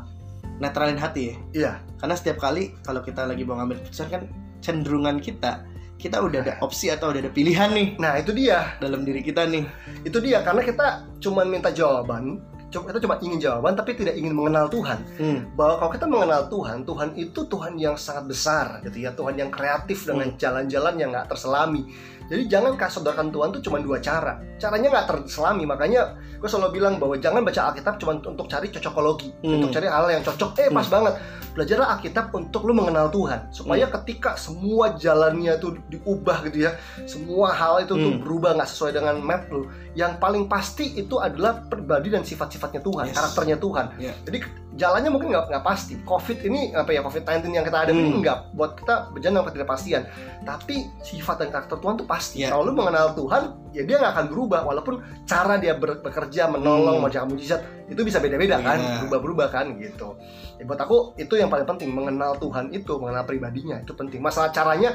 netralin 0.59 0.95
hati 0.95 1.23
ya 1.27 1.35
Iya. 1.51 1.73
karena 1.99 2.15
setiap 2.15 2.39
kali 2.39 2.71
kalau 2.83 3.03
kita 3.03 3.27
lagi 3.27 3.43
mau 3.43 3.55
ngambil 3.55 3.83
keputusan 3.83 4.09
kan 4.09 4.23
cenderungan 4.61 5.19
kita 5.23 5.65
kita 5.99 6.23
udah 6.23 6.41
ada 6.47 6.55
opsi 6.63 6.95
atau 6.95 7.11
udah 7.11 7.27
ada 7.27 7.33
pilihan 7.35 7.75
nih 7.75 7.99
Nah, 7.99 8.23
itu 8.23 8.31
dia. 8.31 8.79
dalam 8.79 9.03
diri 9.03 9.19
kita 9.19 9.51
nih 9.51 9.67
Itu 10.07 10.23
dia 10.23 10.47
karena 10.47 10.63
kita 10.63 11.11
cuma 11.19 11.43
minta 11.43 11.75
jawaban, 11.75 12.39
kita 12.71 13.03
cuma 13.03 13.19
ingin 13.19 13.43
jawaban 13.43 13.75
tapi 13.75 13.99
tidak 13.99 14.15
ingin 14.15 14.31
mengenal 14.31 14.71
Tuhan. 14.71 15.03
hmm. 15.19 15.59
Bahwa 15.59 15.75
kalau 15.83 15.91
kita 15.91 16.07
mengenal 16.07 16.43
Tuhan, 16.47 16.87
Tuhan 16.87 17.09
itu 17.19 17.41
Tuhan 17.51 17.75
yang 17.81 17.99
sangat 17.99 18.31
besar 18.31 18.67
gitu 18.87 19.03
ya, 19.03 19.11
Tuhan 19.11 19.35
yang 19.41 19.51
kreatif 19.51 20.07
dengan 20.07 20.31
jalan-jalan 20.39 20.95
yang 21.01 21.11
nggak 21.11 21.29
terselami. 21.35 21.83
Jadi 22.29 22.43
jangan 22.45 22.77
saudarakan 22.77 23.33
Tuhan 23.33 23.49
tuh 23.57 23.63
cuma 23.65 23.81
dua 23.81 23.99
cara. 23.99 24.37
Caranya 24.61 24.89
nggak 24.93 25.07
terselami, 25.09 25.65
makanya 25.65 26.13
gue 26.37 26.49
selalu 26.49 26.77
bilang 26.77 27.01
bahwa 27.01 27.17
jangan 27.17 27.41
baca 27.41 27.73
Alkitab 27.73 27.97
cuma 27.97 28.21
untuk 28.21 28.47
cari 28.47 28.69
cocokologi, 28.69 29.33
Hmm. 29.41 29.59
untuk 29.59 29.73
cari 29.73 29.89
hal 29.89 30.07
yang 30.13 30.21
cocok. 30.23 30.61
Eh 30.61 30.69
pas 30.69 30.85
banget. 30.87 31.17
Belajarlah 31.57 31.99
Alkitab 31.99 32.31
untuk 32.31 32.69
lu 32.69 32.77
mengenal 32.77 33.11
Tuhan, 33.11 33.51
supaya 33.51 33.91
ketika 33.91 34.39
semua 34.39 34.95
jalannya 34.95 35.59
tuh 35.59 35.75
diubah 35.91 36.47
gitu 36.47 36.71
ya, 36.71 36.79
semua 37.09 37.51
hal 37.51 37.83
itu 37.83 37.99
tuh 37.99 38.13
Hmm. 38.15 38.23
berubah 38.23 38.55
nggak 38.55 38.69
sesuai 38.71 38.93
dengan 38.95 39.19
map 39.19 39.51
lu. 39.51 39.67
Yang 39.99 40.23
paling 40.23 40.47
pasti 40.47 40.95
itu 40.95 41.19
adalah 41.19 41.67
pribadi 41.67 42.15
dan 42.15 42.23
sifat-sifatnya 42.23 42.79
Tuhan, 42.79 43.11
Yes. 43.11 43.17
karakternya 43.19 43.57
Tuhan. 43.59 43.87
Iya. 43.99 44.13
Jadi 44.23 44.39
jalannya 44.79 45.11
mungkin 45.11 45.35
nggak 45.35 45.51
nggak 45.51 45.65
pasti. 45.67 45.99
Covid 46.07 46.39
ini 46.47 46.71
apa 46.71 46.95
ya 46.95 47.03
COVID-19 47.03 47.51
yang 47.51 47.67
kita 47.67 47.79
ada 47.83 47.91
ini 47.91 48.15
Hmm. 48.15 48.23
nggak 48.23 48.39
buat 48.55 48.79
kita 48.79 49.11
berjalan 49.11 49.35
dengan 49.35 49.47
ketidakpastian. 49.51 50.03
Tapi 50.47 50.75
sifat 51.03 51.43
dan 51.43 51.49
karakter 51.51 51.77
Tuhan 51.77 51.99
tuh 51.99 52.07
pasti. 52.07 52.47
Iya. 52.47 52.55
Kalau 52.55 52.71
lu 52.71 52.73
mengenal 52.73 53.13
Tuhan, 53.13 53.43
ya 53.75 53.83
dia 53.83 53.99
nggak 53.99 54.13
akan 54.15 54.27
berubah 54.31 54.61
walaupun 54.63 54.95
cara 55.27 55.59
dia 55.59 55.75
ber- 55.75 55.99
bekerja, 55.99 56.47
menolong, 56.47 57.03
Hmm. 57.03 57.11
menjaga 57.11 57.27
mujizat 57.27 57.61
itu 57.91 58.01
bisa 58.01 58.23
beda-beda 58.23 58.63
kan, 58.63 58.79
Iya. 58.79 58.95
berubah-berubah 59.03 59.47
kan 59.51 59.67
gitu. 59.77 60.15
Ya, 60.57 60.65
buat 60.65 60.79
aku 60.79 61.19
itu 61.19 61.35
yang 61.35 61.51
paling 61.51 61.67
penting 61.67 61.91
mengenal 61.91 62.39
Tuhan 62.39 62.71
itu, 62.71 62.95
mengenal 62.97 63.27
pribadinya 63.27 63.83
itu 63.83 63.93
penting. 63.93 64.23
Masalah 64.23 64.49
caranya 64.49 64.95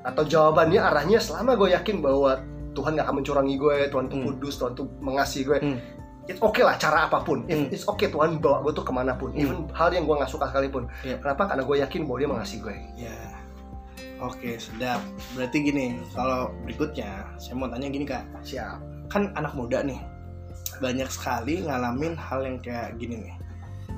atau 0.00 0.24
jawabannya 0.24 0.80
arahnya 0.80 1.20
selama 1.20 1.60
gue 1.60 1.76
yakin 1.76 2.00
bahwa 2.00 2.40
Tuhan 2.72 2.96
gak 2.96 3.04
akan 3.04 3.16
mencurangi 3.20 3.54
gue, 3.58 3.76
Tuhan 3.90 4.06
tuh 4.08 4.16
Hmm. 4.16 4.26
kudus, 4.32 4.54
Tuhan 4.56 4.72
tuh 4.72 4.86
mengasihi 5.02 5.44
gue. 5.44 5.58
Hmm. 5.60 5.78
It's 6.30 6.38
okay 6.40 6.62
lah 6.62 6.78
cara 6.78 7.10
apa 7.10 7.18
pun. 7.20 7.42
If- 7.44 7.58
Hmm. 7.58 7.74
It's 7.74 7.84
okay 7.84 8.06
Tuhan 8.06 8.38
bawa 8.38 8.62
gue 8.62 8.72
tuh 8.72 8.86
ke 8.86 8.92
mana 8.94 9.12
pun, 9.12 9.34
Hmm. 9.34 9.42
even 9.42 9.58
hal 9.74 9.90
yang 9.90 10.06
gue 10.06 10.14
nggak 10.14 10.30
suka 10.30 10.46
sekalipun. 10.46 10.86
Iya. 11.02 11.18
Kenapa? 11.18 11.50
Karena 11.50 11.66
gue 11.66 11.76
yakin 11.82 12.00
bahwa 12.06 12.16
dia 12.16 12.28
mengasihi 12.30 12.60
gue. 12.60 12.76
ya 12.96 13.16
oke 14.20 14.60
sedap 14.60 15.00
berarti 15.32 15.64
gini 15.64 15.96
kalau 16.12 16.52
berikutnya 16.64 17.24
saya 17.40 17.56
mau 17.56 17.72
tanya 17.72 17.88
gini 17.88 18.04
kak 18.04 18.20
Siap. 18.44 18.76
kan 19.08 19.32
anak 19.32 19.56
muda 19.56 19.80
nih 19.80 19.96
banyak 20.76 21.08
sekali 21.08 21.64
ngalamin 21.64 22.12
hal 22.20 22.44
yang 22.44 22.60
kayak 22.60 23.00
gini 23.00 23.16
nih 23.24 23.34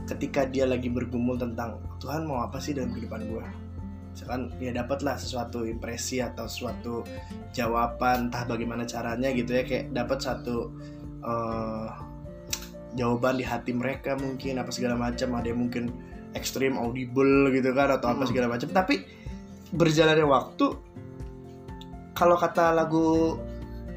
ketika 0.07 0.47
dia 0.47 0.63
lagi 0.63 0.87
bergumul 0.87 1.35
tentang 1.35 1.83
Tuhan 1.99 2.23
mau 2.23 2.39
apa 2.39 2.63
sih 2.63 2.71
dalam 2.71 2.95
kehidupan 2.95 3.35
gue 3.35 3.43
misalkan 4.15 4.55
ya 4.63 4.71
dapatlah 4.71 5.19
sesuatu 5.19 5.67
impresi 5.67 6.23
atau 6.23 6.47
suatu 6.47 7.03
jawaban 7.51 8.31
entah 8.31 8.47
bagaimana 8.47 8.87
caranya 8.87 9.27
gitu 9.35 9.59
ya 9.59 9.67
kayak 9.67 9.91
dapat 9.91 10.23
satu 10.23 10.71
eh, 11.19 11.87
jawaban 12.99 13.41
di 13.41 13.45
hati 13.45 13.73
mereka 13.73 14.17
mungkin 14.17 14.61
apa 14.61 14.71
segala 14.73 14.95
macam. 14.97 15.33
Ada 15.37 15.53
yang 15.53 15.61
mungkin 15.69 15.93
ekstrim 16.33 16.77
audible 16.81 17.53
gitu 17.53 17.73
kan 17.77 17.93
atau 17.93 18.13
apa 18.13 18.25
Hmm. 18.25 18.31
segala 18.31 18.47
macam. 18.53 18.69
Tapi 18.73 18.95
berjalannya 19.73 20.27
waktu 20.29 20.67
kalau 22.13 22.37
kata 22.37 22.77
lagu 22.77 23.41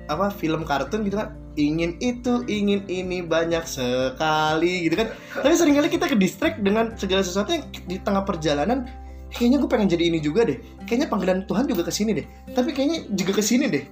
apa 0.08 0.32
film 0.32 0.64
kartun 0.64 1.04
gitu 1.04 1.18
kan 1.20 1.36
ingin 1.56 1.96
itu 2.04 2.44
ingin 2.52 2.84
ini 2.88 3.24
banyak 3.24 3.64
sekali 3.68 4.88
gitu 4.88 5.04
kan. 5.04 5.08
Tapi 5.40 5.54
sering 5.56 5.76
kali 5.80 5.88
kita 5.92 6.06
ke 6.12 6.16
distract 6.20 6.60
dengan 6.64 6.96
segala 7.00 7.24
sesuatu 7.24 7.56
yang 7.56 7.64
di 7.88 7.98
tengah 8.00 8.24
perjalanan 8.28 8.88
kayaknya 9.32 9.60
gue 9.60 9.70
pengen 9.72 9.88
jadi 9.92 10.04
ini 10.12 10.20
juga 10.24 10.48
deh. 10.48 10.60
Kayaknya 10.88 11.08
panggilan 11.12 11.40
Tuhan 11.48 11.66
juga 11.68 11.88
ke 11.88 11.92
sini 11.92 12.12
deh. 12.16 12.26
Tapi 12.52 12.72
kayaknya 12.72 13.08
juga 13.12 13.32
ke 13.40 13.44
sini 13.44 13.68
deh. 13.72 13.84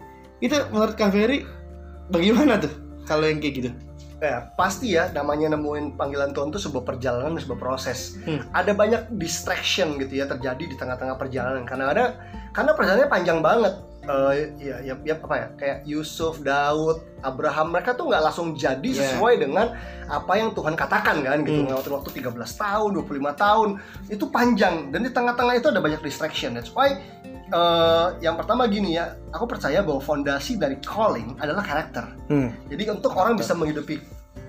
Itu 0.44 0.56
menurut 0.72 0.96
Kak 1.00 1.16
Ferry 1.16 1.48
bagaimana 2.12 2.60
tuh 2.60 2.72
kalau 3.08 3.28
yang 3.28 3.40
kayak 3.40 3.54
gitu 3.60 3.70
Ya, 4.24 4.40
pasti 4.56 4.96
ya 4.96 5.12
namanya 5.12 5.52
nemuin 5.52 6.00
panggilan 6.00 6.32
Tuhan 6.32 6.56
itu 6.56 6.60
sebuah 6.64 6.88
perjalanan, 6.88 7.36
sebuah 7.36 7.60
proses. 7.60 8.16
Hmm. 8.24 8.48
Ada 8.56 8.72
banyak 8.72 9.20
distraction 9.20 10.00
gitu 10.00 10.16
ya 10.16 10.26
terjadi 10.32 10.64
di 10.64 10.76
tengah-tengah 10.80 11.20
perjalanan. 11.20 11.68
Karena 11.68 11.92
ada 11.92 12.06
karena 12.56 12.72
perjalanannya 12.72 13.12
panjang 13.12 13.40
banget. 13.44 13.74
Eh, 14.04 14.34
ya, 14.60 14.76
ya, 14.84 14.94
ya 15.00 15.16
apa 15.16 15.36
ya? 15.36 15.48
Kayak 15.60 15.78
Yusuf, 15.88 16.40
Daud, 16.40 17.04
Abraham 17.20 17.76
mereka 17.76 17.96
tuh 17.96 18.12
nggak 18.12 18.24
langsung 18.24 18.56
jadi 18.56 18.84
Yeah. 18.84 19.16
sesuai 19.16 19.44
dengan 19.44 19.76
apa 20.08 20.34
yang 20.40 20.56
Tuhan 20.56 20.76
katakan 20.80 21.20
kan 21.24 21.44
gitu. 21.44 21.68
Hmm. 21.68 21.84
Waktu 21.84 22.10
13 22.16 22.56
tahun, 22.56 22.90
25 22.96 23.36
tahun. 23.36 23.70
Itu 24.08 24.32
panjang 24.32 24.92
dan 24.96 25.04
di 25.04 25.12
tengah-tengah 25.12 25.60
itu 25.60 25.68
ada 25.68 25.84
banyak 25.84 26.00
distraction. 26.00 26.56
That's 26.56 26.72
why 26.72 27.00
eh, 27.54 28.08
yang 28.26 28.36
pertama 28.36 28.66
gini 28.66 28.98
ya, 28.98 29.14
aku 29.30 29.46
percaya 29.46 29.86
bahwa 29.86 30.02
fondasi 30.02 30.58
dari 30.58 30.82
calling 30.82 31.38
adalah 31.38 31.62
karakter. 31.62 32.10
hmm. 32.34 32.74
Jadi 32.74 32.84
untuk 32.90 33.14
orang 33.14 33.38
bisa 33.38 33.54
menghidupi 33.54 34.02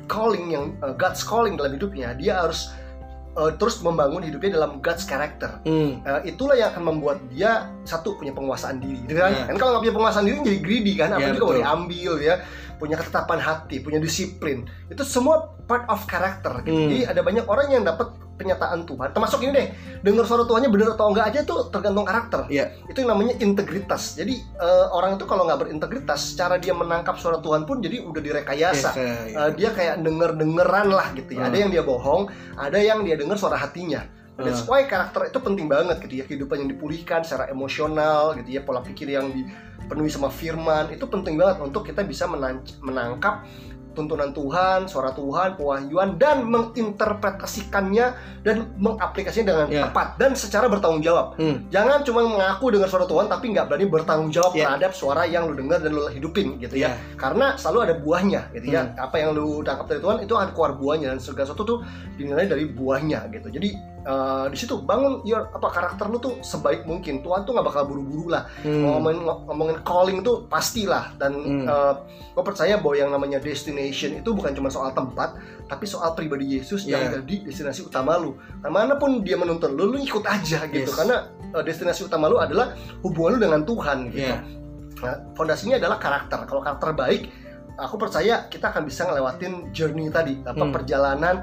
calling 0.08 0.52
yang 0.52 0.64
uh, 0.80 0.92
God's 0.96 1.20
calling 1.24 1.56
dalam 1.60 1.76
hidupnya, 1.76 2.16
dia 2.16 2.40
harus 2.40 2.72
uh, 3.36 3.52
terus 3.56 3.82
membangun 3.82 4.24
hidupnya 4.24 4.56
dalam 4.56 4.80
God's 4.80 5.04
character. 5.04 5.60
Hmm. 5.64 6.00
Uh, 6.04 6.20
itulah 6.24 6.56
yang 6.56 6.72
akan 6.72 6.84
membuat 6.96 7.18
dia 7.30 7.68
satu 7.84 8.16
punya 8.16 8.32
penguasaan 8.32 8.80
diri. 8.80 9.00
Gitu 9.04 9.20
kan? 9.20 9.32
Ya. 9.32 9.44
Kan 9.48 9.56
kalau 9.60 9.76
nggak 9.76 9.82
punya 9.88 9.96
penguasaan 9.96 10.24
diri 10.24 10.38
jadi 10.42 10.58
greedy 10.64 10.92
kan, 10.96 11.08
apalagi 11.12 11.38
kalau 11.38 11.52
betul. 11.52 11.62
diambil 11.62 12.12
ya, 12.20 12.34
punya 12.76 12.96
ketetapan 12.98 13.38
hati, 13.40 13.76
punya 13.80 13.98
disiplin. 14.00 14.68
Itu 14.88 15.02
semua 15.06 15.54
part 15.64 15.84
of 15.88 16.04
character. 16.08 16.62
Gitu. 16.64 16.74
Hmm. 16.74 16.88
Jadi 16.88 16.98
ada 17.08 17.20
banyak 17.20 17.44
orang 17.48 17.68
yang 17.72 17.82
dapat 17.84 18.08
penyataan 18.34 18.82
Tuhan. 18.82 19.08
Termasuk 19.10 19.38
ini 19.40 19.52
deh, 19.52 19.66
dengar 20.00 20.24
suara 20.24 20.42
Tuhannya 20.42 20.68
benar 20.68 20.94
atau 20.94 21.06
enggak 21.06 21.26
aja 21.28 21.40
tuh 21.42 21.70
tergantung 21.70 22.02
karakter. 22.02 22.46
Iya. 22.46 22.74
Itu 22.84 23.00
yang 23.00 23.14
namanya 23.14 23.38
integritas. 23.38 24.14
Jadi 24.14 24.34
eh, 24.36 24.86
orang 24.90 25.14
itu 25.14 25.24
kalau 25.24 25.44
nggak 25.44 25.60
berintegritas, 25.60 26.34
cara 26.34 26.56
dia 26.56 26.72
menangkap 26.72 27.14
suara 27.14 27.38
Tuhan 27.38 27.62
pun 27.62 27.78
jadi 27.78 28.02
udah 28.02 28.20
direkayasa. 28.20 28.90
Kayak- 28.90 29.18
kayak- 29.24 29.32
Uh, 29.34 29.50
dia 29.52 29.70
kayak 29.70 29.94
denger 30.00 30.30
dengeran 30.34 30.88
lah 30.88 31.08
gitu 31.12 31.30
ya. 31.32 31.40
Hmm. 31.40 31.48
Ada 31.48 31.56
yang 31.56 31.70
dia 31.70 31.82
bohong, 31.82 32.22
ada 32.54 32.78
yang 32.78 32.98
dia 33.00 33.14
denger 33.14 33.34
suara 33.34 33.56
hatinya. 33.56 34.02
That's 34.34 34.66
why 34.66 34.82
karakter 34.84 35.30
itu 35.30 35.38
penting 35.38 35.70
banget 35.70 36.02
gitu 36.02 36.14
ya 36.16 36.24
kehidupan 36.24 36.58
yang 36.58 36.68
dipulihkan 36.68 37.22
secara 37.22 37.46
emosional 37.46 38.34
gitu 38.34 38.50
ya 38.50 38.60
pola 38.60 38.82
pikir 38.82 39.06
yang 39.06 39.30
dipenuhi 39.30 40.10
sama 40.10 40.26
firman 40.26 40.90
itu 40.90 41.06
penting 41.06 41.38
banget 41.38 41.62
untuk 41.62 41.86
kita 41.86 42.02
bisa 42.02 42.26
menang- 42.26 42.66
menangkap 42.80 43.46
tuntunan 43.94 44.34
Tuhan, 44.34 44.84
suara 44.84 45.14
Tuhan, 45.14 45.54
pewahyuan 45.56 46.18
dan 46.18 46.44
menginterpretasikannya 46.44 48.06
dan 48.44 48.68
mengaplikasinya 48.76 49.46
dengan 49.54 49.66
Ya. 49.70 49.82
tepat 49.88 50.18
dan 50.20 50.36
secara 50.36 50.68
bertanggung 50.68 51.00
jawab. 51.00 51.38
Hmm. 51.40 51.64
Jangan 51.70 52.04
cuma 52.04 52.26
mengaku 52.26 52.74
dengan 52.74 52.90
suara 52.90 53.08
Tuhan 53.08 53.30
tapi 53.30 53.54
nggak 53.54 53.66
berani 53.70 53.86
bertanggung 53.88 54.28
jawab 54.28 54.52
Ya. 54.52 54.68
terhadap 54.68 54.92
suara 54.92 55.24
yang 55.24 55.48
lu 55.48 55.54
dengar 55.56 55.80
dan 55.80 55.94
lu 55.94 56.04
hidupin 56.10 56.60
gitu 56.60 56.76
ya. 56.76 56.92
Ya. 56.92 56.98
Karena 57.16 57.56
selalu 57.56 57.78
ada 57.88 57.94
buahnya 57.96 58.52
gitu 58.52 58.66
ya. 58.68 58.82
Hmm. 58.92 59.06
Apa 59.08 59.16
yang 59.22 59.32
lu 59.32 59.64
tangkap 59.64 59.88
dari 59.88 60.00
Tuhan 60.02 60.18
itu 60.20 60.34
akan 60.36 60.50
keluar 60.52 60.72
buahnya 60.76 61.06
dan 61.16 61.18
segala 61.22 61.46
sesuatu 61.48 61.64
tuh 61.64 61.78
dinilai 62.18 62.44
dari 62.44 62.68
buahnya 62.68 63.30
gitu. 63.32 63.48
Jadi 63.48 63.93
eh, 64.04 64.46
di 64.48 64.56
situ 64.56 64.78
bangun 64.78 65.24
your 65.24 65.48
apa 65.48 65.68
karakter 65.68 66.06
lu 66.06 66.16
tuh 66.16 66.38
sebaik 66.40 66.84
mungkin. 66.84 67.20
Tuhan 67.20 67.42
tuh 67.42 67.52
nggak 67.52 67.66
bakal 67.66 67.84
buru-buru 67.84 68.30
lah. 68.30 68.44
Hmm. 68.60 68.84
Ngomongin 68.84 69.18
ngomongin 69.24 69.76
calling 69.80 70.20
tuh 70.20 70.44
pastilah 70.46 71.16
dan 71.16 71.32
Hmm. 71.34 71.64
eh, 71.64 71.94
gue 72.30 72.44
percaya 72.44 72.76
bahwa 72.76 72.94
yang 72.94 73.10
namanya 73.10 73.38
destination 73.38 74.14
itu 74.14 74.30
bukan 74.30 74.52
cuma 74.52 74.68
soal 74.68 74.92
tempat 74.92 75.34
tapi 75.64 75.84
soal 75.84 76.12
pribadi 76.12 76.58
Yesus 76.58 76.84
yang 76.84 77.00
Yeah. 77.00 77.24
jadi 77.24 77.34
destinasi 77.48 77.80
utama 77.82 78.14
lu. 78.14 78.36
Nah, 78.60 78.68
mana 78.68 78.94
pun 78.94 79.24
dia 79.24 79.34
menuntun 79.34 79.72
lu, 79.72 79.88
lu 79.88 79.98
ikut 79.98 80.22
aja 80.22 80.68
gitu. 80.68 80.90
Yes. 80.90 80.94
Karena 80.94 81.16
eh, 81.50 81.62
destinasi 81.62 82.04
utama 82.04 82.28
lu 82.28 82.36
adalah 82.36 82.76
hubungan 83.00 83.36
lu 83.36 83.48
dengan 83.48 83.64
Tuhan 83.64 84.12
gitu. 84.12 84.28
Ya. 84.28 84.44
Nah, 85.00 85.16
fondasinya 85.32 85.76
adalah 85.76 85.96
karakter. 85.96 86.44
Kalau 86.44 86.60
karakter 86.60 86.92
baik, 86.92 87.22
aku 87.74 87.98
percaya 87.98 88.46
kita 88.46 88.70
akan 88.70 88.82
bisa 88.82 89.04
ngelewatin 89.04 89.68
journey 89.70 90.06
tadi, 90.08 90.38
apa 90.42 90.62
Hmm. 90.62 90.70
perjalanan 90.70 91.34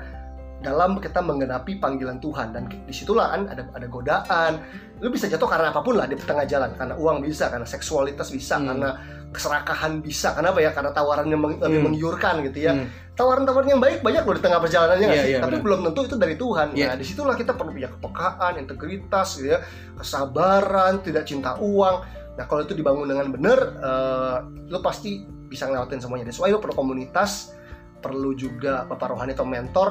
dalam 0.61 1.01
kita 1.01 1.19
menggenapi 1.19 1.81
panggilan 1.81 2.21
Tuhan 2.21 2.53
dan 2.53 2.69
di 2.69 2.93
situlah 2.93 3.33
kan 3.33 3.49
ada 3.49 3.65
ada 3.73 3.87
godaan. 3.89 4.61
Lu 5.01 5.09
bisa 5.09 5.25
jatuh 5.25 5.49
karena 5.49 5.73
apa 5.73 5.81
pun 5.81 5.97
lah 5.97 6.05
di 6.05 6.13
tengah 6.13 6.45
jalan, 6.45 6.77
karena 6.77 6.93
uang 6.93 7.25
bisa, 7.25 7.49
karena 7.49 7.65
seksualitas 7.65 8.29
bisa, 8.29 8.61
Hmm. 8.61 8.69
karena 8.69 8.89
keserakahan 9.33 9.97
bisa. 9.97 10.37
Kenapa 10.37 10.61
ya? 10.61 10.69
Karena 10.69 10.93
tawarannya 10.93 11.33
meng- 11.33 11.57
lebih 11.57 11.81
Hmm. 11.81 11.85
menggiurkan 11.89 12.45
gitu 12.45 12.69
ya. 12.69 12.77
Hmm. 12.77 12.85
Tawaran-tawaran 13.17 13.67
yang 13.67 13.81
baik 13.81 14.05
banyak 14.05 14.21
loh 14.21 14.35
di 14.37 14.43
tengah 14.45 14.59
perjalanannya 14.61 15.07
sih? 15.09 15.29
iya, 15.33 15.39
Tapi 15.41 15.57
benar. 15.57 15.65
belum 15.65 15.79
tentu 15.89 16.01
itu 16.05 16.15
dari 16.21 16.35
Tuhan. 16.37 16.67
Iya. 16.77 16.85
Nah, 16.85 16.95
di 17.01 17.05
situlah 17.05 17.33
kita 17.33 17.57
perlu 17.57 17.73
punya 17.73 17.89
kepekaan, 17.89 18.53
integritas, 18.61 19.27
gitu 19.41 19.57
ya, 19.57 19.59
kesabaran, 19.97 21.01
tidak 21.01 21.23
cinta 21.25 21.57
uang. 21.57 21.95
Nah, 22.37 22.45
kalau 22.45 22.61
itu 22.61 22.73
dibangun 22.75 23.09
dengan 23.09 23.27
benar, 23.31 23.59
eh, 23.79 24.37
lu 24.69 24.79
pasti 24.83 25.23
bisa 25.47 25.65
ngelewatin 25.65 25.99
semuanya. 25.99 26.29
That's 26.29 26.37
why 26.37 26.51
lu 26.51 26.59
perlu 26.59 26.75
komunitas, 26.75 27.55
perlu 27.99 28.33
juga 28.33 28.85
bapak 28.85 29.13
rohani 29.13 29.33
atau 29.33 29.45
mentor, 29.45 29.89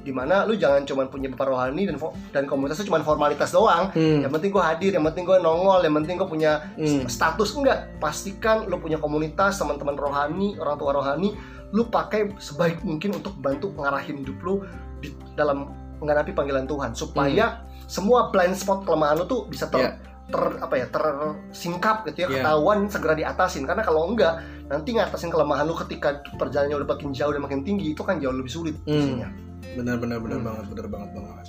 di 0.00 0.10
mana 0.10 0.42
lu 0.44 0.54
jangan 0.54 0.82
cuma 0.82 1.04
punya 1.04 1.28
bapak 1.28 1.48
rohani 1.48 1.84
dan 1.84 1.96
dan 2.30 2.44
komunitasnya 2.44 2.88
cuma 2.88 3.00
formalitas 3.00 3.50
doang. 3.50 3.88
Hmm. 3.90 4.24
Yang 4.24 4.32
penting 4.32 4.50
gue 4.50 4.62
hadir, 4.62 4.90
yang 4.92 5.04
penting 5.04 5.24
gue 5.24 5.38
nongol, 5.38 5.80
yang 5.80 5.94
penting 5.94 6.16
gue 6.16 6.26
punya 6.26 6.52
Hmm. 6.74 7.04
status 7.04 7.52
enggak. 7.54 7.96
Pastikan 7.98 8.64
lu 8.64 8.76
punya 8.76 8.96
komunitas, 8.96 9.56
teman-teman 9.56 9.94
rohani, 9.94 10.56
orang 10.56 10.76
tua 10.76 10.92
rohani, 10.92 11.36
lu 11.70 11.86
pakai 11.86 12.34
sebaik 12.36 12.80
mungkin 12.80 13.14
untuk 13.14 13.36
bantu 13.36 13.70
ngarahin 13.72 14.20
hidup 14.20 14.40
lu 14.40 14.64
di 14.98 15.08
dalam 15.32 15.70
menghadapi 16.00 16.32
panggilan 16.32 16.64
Tuhan 16.64 16.92
supaya 16.92 17.60
semua 17.84 18.28
blind 18.28 18.54
spot 18.54 18.82
kelemahan 18.82 19.18
lu 19.18 19.24
tuh 19.24 19.44
bisa 19.46 19.68
ter, 19.68 19.78
Ya. 19.78 19.90
ter- 20.26 20.58
apa 20.58 20.74
ya 20.74 20.86
tersingkap 20.88 22.06
gitu 22.06 22.24
ya 22.24 22.28
Ya. 22.28 22.34
ketahuan 22.40 22.86
segera 22.86 23.14
diatasin 23.14 23.66
karena 23.66 23.82
kalau 23.82 24.06
enggak 24.06 24.40
nanti 24.66 24.94
ngatasin 24.94 25.28
kelemahan 25.28 25.62
lu 25.62 25.74
ketika 25.76 26.08
perjalanannya 26.34 26.78
udah 26.78 26.88
makin 26.88 27.10
jauh 27.10 27.30
dan 27.30 27.42
makin 27.42 27.60
tinggi 27.60 27.92
itu 27.92 28.02
kan 28.02 28.16
jauh 28.16 28.32
lebih 28.32 28.48
sulit 28.48 28.74
Hmm. 28.80 28.94
pastinya. 28.94 29.28
Benar 29.74 29.96
benar 29.98 30.18
benar 30.18 30.38
Hmm. 30.38 30.46
banget 30.48 30.64
benar 30.68 30.86
banget 30.88 31.10
banget 31.14 31.46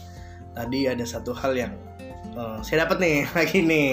tadi 0.51 0.79
ada 0.85 1.05
satu 1.05 1.31
hal 1.31 1.53
yang 1.53 1.73
eh, 2.31 2.59
saya 2.61 2.85
dapat 2.85 2.97
nih 2.99 3.17
lagi 3.37 3.59
nih 3.61 3.91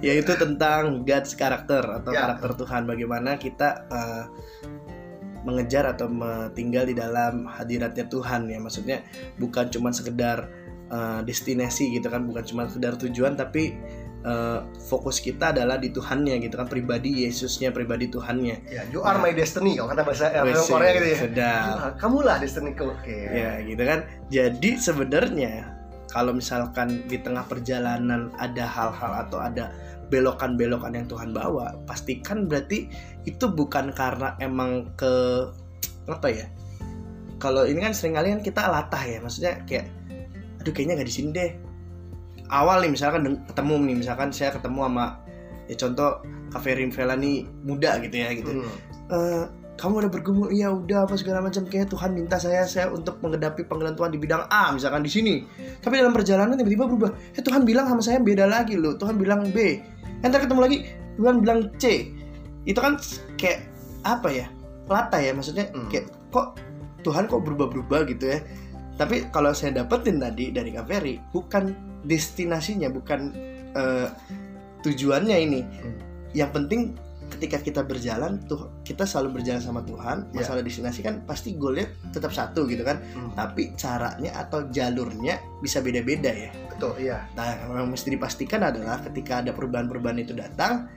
yaitu 0.00 0.34
tentang 0.34 1.02
God's 1.02 1.32
karakter 1.32 1.82
atau 1.82 2.10
Ya. 2.10 2.26
karakter 2.26 2.58
Tuhan 2.58 2.84
bagaimana 2.84 3.36
kita 3.36 3.68
eh, 3.88 4.24
mengejar 5.42 5.90
atau 5.90 6.06
tinggal 6.52 6.86
di 6.86 6.94
dalam 6.94 7.50
hadiratnya 7.50 8.06
Tuhan 8.06 8.46
ya 8.46 8.62
maksudnya 8.62 9.02
bukan 9.36 9.66
cuma 9.68 9.90
sekedar 9.90 10.46
eh, 10.86 11.20
destinasi 11.22 11.90
gitu 11.92 12.06
kan 12.06 12.22
bukan 12.22 12.44
cuma 12.44 12.66
sekedar 12.66 12.94
tujuan 12.98 13.34
tapi 13.34 13.74
eh, 14.22 14.58
fokus 14.86 15.18
kita 15.18 15.50
adalah 15.52 15.76
di 15.78 15.90
Tuhannya 15.90 16.38
gitu 16.42 16.54
kan 16.58 16.66
pribadi 16.70 17.26
Yesusnya 17.26 17.74
pribadi 17.74 18.06
Tuhannya 18.08 18.56
Ya, 18.70 18.82
you 18.90 19.02
are 19.02 19.18
my 19.18 19.34
destiny 19.34 19.76
kalau 19.76 19.90
kata 19.92 20.02
bahasa 20.06 20.24
eh, 20.30 20.42
Korea 20.66 20.90
gitu 20.96 21.06
ya. 21.06 21.18
sedap. 21.18 21.64
Ah, 21.78 21.92
Kamulah 21.98 22.38
destiniku. 22.38 22.94
Oke. 22.94 23.14
ya 23.30 23.58
gitu 23.66 23.82
kan 23.82 24.06
jadi 24.30 24.70
sebenarnya 24.78 25.52
kalau 26.12 26.36
misalkan 26.36 27.08
di 27.08 27.16
tengah 27.18 27.44
perjalanan 27.48 28.28
ada 28.36 28.64
hal-hal 28.68 29.12
atau 29.26 29.40
ada 29.40 29.72
belokan-belokan 30.12 30.92
yang 30.92 31.08
Tuhan 31.08 31.32
bawa 31.32 31.72
pastikan 31.88 32.44
berarti 32.44 32.84
itu 33.24 33.48
bukan 33.48 33.96
karena 33.96 34.36
emang 34.44 34.92
ke 34.92 35.08
apa 36.04 36.28
ya 36.28 36.46
kalau 37.40 37.64
ini 37.64 37.80
kan 37.80 37.96
sering 37.96 38.20
kali 38.20 38.28
kan 38.36 38.42
kita 38.44 38.60
latah 38.68 39.00
ya 39.08 39.18
maksudnya 39.24 39.64
kayak 39.64 39.88
aduh 40.60 40.70
kayaknya 40.70 41.00
nggak 41.00 41.08
di 41.08 41.14
sini 41.16 41.28
deh 41.32 41.50
awal 42.52 42.84
nih 42.84 42.92
misalkan 42.92 43.40
ketemu 43.48 43.74
nih 43.88 43.96
misalkan 44.04 44.28
saya 44.28 44.52
ketemu 44.52 44.84
sama 44.84 45.06
ya 45.66 45.74
contoh 45.80 46.10
Kaverin 46.52 46.92
Vela 46.92 47.16
nih 47.16 47.48
muda 47.64 47.96
gitu 48.04 48.16
ya 48.20 48.28
gitu. 48.36 48.52
Hmm. 48.52 48.68
Eh, 49.08 49.44
kamu 49.80 50.04
udah 50.04 50.10
bergumul? 50.12 50.48
Iya 50.52 50.68
udah 50.68 51.08
apa 51.08 51.16
segala 51.16 51.40
macam. 51.40 51.64
Kayak 51.64 51.88
Tuhan 51.88 52.12
minta 52.12 52.36
saya 52.36 52.68
saya 52.68 52.92
untuk 52.92 53.18
menghadapi 53.24 53.64
panggilan 53.64 53.96
Tuhan 53.96 54.12
di 54.12 54.20
bidang 54.20 54.44
A 54.52 54.68
misalkan 54.70 55.00
di 55.00 55.08
sini. 55.08 55.34
Tapi 55.80 55.98
dalam 55.98 56.12
perjalanan 56.12 56.60
tiba-tiba 56.60 56.84
berubah. 56.86 57.10
Eh 57.32 57.42
Tuhan 57.42 57.64
bilang 57.64 57.88
sama 57.88 58.04
saya 58.04 58.20
beda 58.20 58.44
lagi 58.44 58.76
loh. 58.76 58.94
Tuhan 59.00 59.16
bilang 59.16 59.48
B. 59.48 59.80
Entar 60.20 60.44
ketemu 60.44 60.60
lagi 60.60 60.78
Tuhan 61.16 61.40
bilang 61.40 61.72
C. 61.80 62.12
Itu 62.68 62.78
kan 62.78 63.00
kayak 63.40 63.64
apa 64.04 64.28
ya 64.28 64.46
lata 64.86 65.16
ya 65.18 65.32
maksudnya. 65.32 65.72
Hmm. 65.72 65.88
kayak 65.88 66.12
kok 66.28 66.60
Tuhan 67.02 67.26
kok 67.26 67.42
berubah-berubah 67.42 68.06
gitu 68.12 68.28
ya. 68.28 68.38
Tapi 69.00 69.32
kalau 69.32 69.56
saya 69.56 69.82
dapetin 69.82 70.20
tadi 70.20 70.52
dari 70.52 70.70
Kak 70.70 70.84
Ferry 70.84 71.16
bukan 71.32 71.91
destinasinya 72.02 72.88
bukan 72.88 73.20
eh, 73.72 74.08
tujuannya 74.80 75.36
ini 75.38 75.60
Hmm. 75.62 75.96
yang 76.32 76.50
penting 76.50 76.96
ketika 77.32 77.56
kita 77.56 77.80
berjalan 77.80 78.36
tuh 78.44 78.68
kita 78.84 79.08
selalu 79.08 79.40
berjalan 79.40 79.58
sama 79.58 79.80
Tuhan 79.80 80.28
Ya. 80.30 80.44
masalah 80.44 80.60
destinasi 80.60 81.00
kan 81.00 81.24
pasti 81.24 81.56
goalnya 81.56 81.88
tetap 82.12 82.28
satu 82.30 82.68
gitu 82.68 82.84
kan 82.84 83.00
Hmm. 83.14 83.32
tapi 83.32 83.72
caranya 83.74 84.36
atau 84.36 84.68
jalurnya 84.68 85.40
bisa 85.58 85.80
beda-beda 85.80 86.28
ya 86.28 86.52
Betul, 86.68 86.92
iya. 87.00 87.24
nah 87.32 87.56
yang 87.72 87.88
mesti 87.88 88.10
dipastikan 88.10 88.60
adalah 88.60 89.00
ketika 89.00 89.40
ada 89.40 89.54
perubahan-perubahan 89.54 90.18
itu 90.18 90.34
datang 90.34 90.90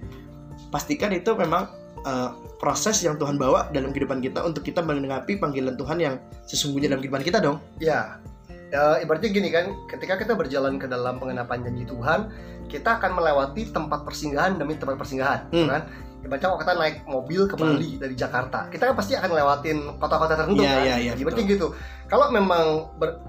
pastikan 0.68 1.12
itu 1.12 1.32
memang 1.36 1.70
eh, 2.04 2.30
proses 2.58 3.00
yang 3.02 3.16
Tuhan 3.16 3.34
bawa 3.36 3.70
dalam 3.70 3.90
kehidupan 3.90 4.20
kita 4.20 4.44
untuk 4.44 4.62
kita 4.62 4.82
menanggapi 4.82 5.38
panggilan 5.38 5.74
Tuhan 5.74 5.98
yang 5.98 6.16
sesungguhnya 6.44 6.90
dalam 6.90 7.02
kehidupan 7.02 7.24
kita 7.24 7.40
dong 7.40 7.58
Ya, 7.80 8.20
ya 8.74 9.00
ibaratnya 9.00 9.30
gini 9.30 9.50
kan, 9.54 9.66
ketika 9.88 10.18
kita 10.18 10.34
berjalan 10.34 10.78
ke 10.78 10.86
dalam 10.86 11.18
pengenapan 11.18 11.62
janji 11.66 11.86
Tuhan, 11.86 12.30
kita 12.66 12.98
akan 12.98 13.12
melewati 13.14 13.70
tempat 13.70 14.02
persinggahan 14.04 14.58
demi 14.58 14.74
tempat 14.76 14.98
persinggahan, 14.98 15.50
Hmm. 15.54 15.70
kan? 15.70 15.84
Ibaratnya 16.26 16.48
kalau 16.50 16.60
kita 16.66 16.74
naik 16.74 16.96
mobil 17.06 17.42
ke 17.46 17.54
Bali 17.54 18.02
dari 18.02 18.18
Jakarta, 18.18 18.66
kita 18.74 18.90
kan 18.90 18.96
pasti 18.98 19.14
akan 19.14 19.30
lewatin 19.30 19.78
kota-kota 20.02 20.34
tertentu 20.34 20.66
Iya, 20.66 20.74
kan? 20.74 20.82
iya, 20.82 20.96
iya, 20.98 21.12
ibaratnya 21.14 21.46
gitu. 21.46 21.68
Kalau 22.10 22.34
memang 22.34 22.66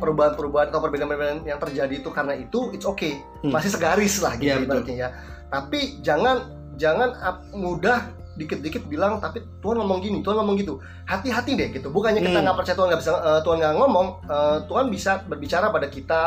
perubahan-perubahan 0.01 0.73
atau 0.73 0.81
perbedaan-perbedaan 0.81 1.45
yang 1.45 1.61
terjadi 1.61 1.93
itu 2.01 2.09
karena 2.09 2.33
itu, 2.41 2.73
it's 2.73 2.89
okay, 2.89 3.21
Hmm. 3.45 3.53
masih 3.53 3.69
segaris 3.69 4.17
lah 4.25 4.33
gitu 4.41 4.49
Iya, 4.49 4.65
betul. 4.65 4.81
ibaratnya 4.81 4.97
ya. 4.97 5.09
Tapi 5.53 6.01
jangan 6.01 6.37
jangan 6.81 7.13
mudah 7.53 8.01
dikit-dikit 8.37 8.85
bilang 8.87 9.19
tapi 9.19 9.41
Tuhan 9.65 9.81
ngomong 9.81 9.99
gini, 10.05 10.21
Tuhan 10.21 10.37
ngomong 10.39 10.57
gitu. 10.61 10.79
Hati-hati 11.09 11.57
deh 11.57 11.69
gitu. 11.73 11.89
Bukannya 11.89 12.21
kita 12.21 12.39
Hmm. 12.39 12.45
nggak 12.45 12.57
percaya 12.61 12.77
Tuhan 12.77 12.89
nggak 12.93 13.01
bisa 13.01 13.13
eh, 13.17 13.41
Tuhan 13.43 13.57
nggak 13.61 13.75
ngomong, 13.81 14.07
eh, 14.29 14.59
Tuhan 14.69 14.87
bisa 14.93 15.11
berbicara 15.25 15.73
pada 15.73 15.89
kita, 15.89 16.23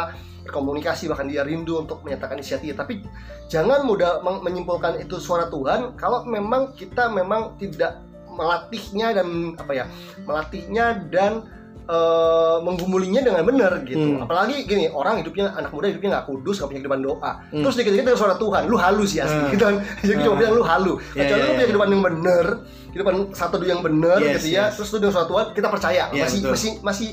berkomunikasi 0.49 1.05
bahkan 1.05 1.29
dia 1.29 1.45
rindu 1.45 1.77
untuk 1.77 2.01
menyatakan 2.01 2.41
isi 2.41 2.57
hati. 2.57 2.73
Tapi 2.73 3.05
jangan 3.47 3.85
mudah 3.85 4.25
menyimpulkan 4.25 4.97
itu 4.97 5.21
suara 5.21 5.47
Tuhan 5.53 5.93
kalau 5.95 6.25
memang 6.25 6.73
kita 6.73 7.13
memang 7.13 7.53
tidak 7.61 8.01
melatihnya 8.29 9.13
dan 9.13 9.53
apa 9.59 9.71
ya, 9.75 9.85
melatihnya 10.25 11.05
dan 11.13 11.45
eh, 11.89 12.57
menggumulinya 12.61 13.19
dengan 13.19 13.41
benar 13.41 13.81
gitu. 13.81 14.15
Hmm. 14.15 14.23
Apalagi 14.23 14.61
gini, 14.63 14.85
orang 14.87 15.19
hidupnya 15.19 15.49
anak 15.51 15.73
muda 15.73 15.89
hidupnya 15.89 16.09
nggak 16.13 16.25
kudus, 16.27 16.55
nggak 16.57 16.69
punya 16.69 16.79
kehidupan 16.79 17.01
doa. 17.01 17.31
Hmm. 17.49 17.63
Terus 17.65 17.75
dikit-dikit 17.75 18.05
dengan 18.05 18.19
suara 18.19 18.35
Tuhan, 18.37 18.63
lu 18.65 18.77
halu 18.77 19.03
sih 19.03 19.19
asli 19.19 19.33
Hmm. 19.35 19.49
gitu 19.49 19.63
kan. 19.63 19.75
Jadi 20.05 20.17
cuma 20.19 20.29
Hmm. 20.29 20.39
bilang 20.39 20.53
lu 20.53 20.63
halu. 20.63 20.93
Ya, 21.11 21.25
Kecuali 21.25 21.33
ya, 21.33 21.35
lu 21.35 21.41
ya, 21.41 21.49
punya 21.49 21.57
ya. 21.57 21.65
kehidupan 21.65 21.89
yang 21.89 22.03
benar, 22.05 22.45
kehidupan 22.89 23.15
satu 23.33 23.55
yang 23.61 23.81
benar 23.81 24.17
Yes, 24.19 24.33
gitu 24.37 24.47
ya. 24.53 24.69
yes. 24.69 24.77
Terus 24.77 24.89
lu 24.93 24.97
dengan 24.99 25.13
suara 25.13 25.27
Tuhan 25.27 25.45
kita 25.51 25.67
percaya. 25.67 26.03
Iya, 26.09 26.23
masih 26.23 26.39
betul. 26.39 26.51
masih 26.53 26.71
masih 26.81 27.09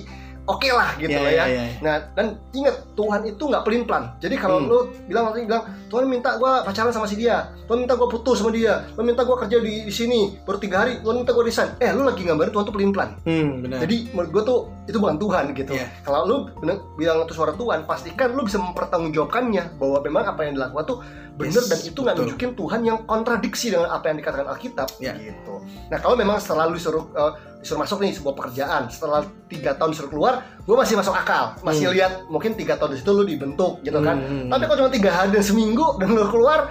oke 0.47 0.69
lah 0.69 0.95
gitu 0.95 1.11
Iya, 1.11 1.21
lah 1.21 1.33
ya. 1.33 1.45
iya, 1.45 1.63
iya. 1.65 1.79
Nah 1.81 1.95
dan 2.13 2.27
ingat 2.51 2.77
Tuhan 2.93 3.21
itu 3.25 3.43
nggak 3.43 3.63
pelin 3.63 3.83
plan. 3.83 4.15
Jadi 4.17 4.35
kalau 4.35 4.59
Hmm. 4.59 4.69
lu 4.69 4.79
bilang 5.05 5.29
nanti 5.29 5.45
bilang 5.45 5.63
Tuhan 5.87 6.07
minta 6.07 6.35
gua 6.35 6.63
pacaran 6.63 6.89
sama 6.89 7.05
si 7.05 7.15
dia, 7.15 7.37
Tuhan 7.63 7.79
minta 7.79 7.93
gua 7.93 8.07
putus 8.07 8.39
sama 8.39 8.51
dia, 8.51 8.87
Tuhan 8.93 9.05
minta 9.05 9.23
gua 9.23 9.37
kerja 9.39 9.59
di, 9.59 9.83
di 9.83 9.93
sini 9.93 10.39
baru 10.41 10.57
tiga 10.57 10.77
hari, 10.81 10.99
Tuhan 10.99 11.17
minta 11.17 11.31
gua 11.31 11.43
resign. 11.43 11.75
Eh 11.77 11.91
lu 11.91 12.03
lagi 12.03 12.23
gambarin 12.23 12.49
Tuhan 12.49 12.65
tuh 12.65 12.73
pelin 12.73 12.91
plan. 12.91 13.11
Hmm, 13.23 13.61
benar. 13.61 13.79
Jadi 13.81 13.97
menurut 14.11 14.31
gua 14.31 14.43
tuh 14.43 14.59
itu 14.85 14.97
bukan 14.97 15.17
Tuhan 15.17 15.45
gitu. 15.53 15.73
Iya. 15.73 15.87
Kalau 16.01 16.21
lu 16.25 16.37
bener, 16.57 16.79
bilang 16.95 17.21
itu 17.21 17.33
suara 17.33 17.53
Tuhan, 17.53 17.85
pastikan 17.85 18.31
lu 18.31 18.43
bisa 18.43 18.57
mempertanggungjawabkannya 18.57 19.77
bahwa 19.77 19.99
memang 20.01 20.25
apa 20.27 20.41
yang 20.43 20.55
dilakukan 20.55 20.87
tuh 20.87 20.99
benar 21.37 21.53
Yes, 21.55 21.69
dan 21.69 21.81
itu 21.85 21.99
nggak 22.01 22.17
nunjukin 22.17 22.51
Tuhan 22.55 22.81
yang 22.83 22.99
kontradiksi 23.05 23.69
dengan 23.69 23.93
apa 23.93 24.09
yang 24.09 24.17
dikatakan 24.17 24.49
Alkitab 24.49 24.89
Iya. 24.97 25.13
gitu. 25.21 25.61
Nah 25.87 25.99
kalau 25.99 26.17
memang 26.17 26.41
setelah 26.41 26.65
lu 26.65 26.75
disuruh 26.75 27.05
eh, 27.13 27.33
disuruh 27.59 27.83
masuk 27.83 27.99
nih 27.99 28.13
sebuah 28.13 28.35
pekerjaan, 28.35 28.83
setelah 28.87 29.21
tiga 29.47 29.75
tahun 29.75 29.91
disuruh 29.91 30.11
keluar, 30.11 30.35
gue 30.61 30.77
masih 30.77 30.95
masuk 30.95 31.13
akal, 31.13 31.57
masih 31.61 31.89
Hmm. 31.89 31.95
lihat 31.95 32.13
mungkin 32.27 32.55
tiga 32.55 32.75
tahun 32.75 32.95
di 32.95 32.99
situ 33.01 33.11
lu 33.11 33.23
dibentuk 33.23 33.81
gitu 33.81 33.99
kan. 33.99 34.17
Hmm, 34.17 34.47
hmm, 34.47 34.51
Tapi 34.51 34.63
kalau 34.65 34.79
cuma 34.79 34.91
tiga 34.91 35.11
hari 35.11 35.31
dan 35.31 35.43
seminggu 35.43 35.99
dan 35.99 36.09
lu 36.11 36.27
keluar 36.27 36.71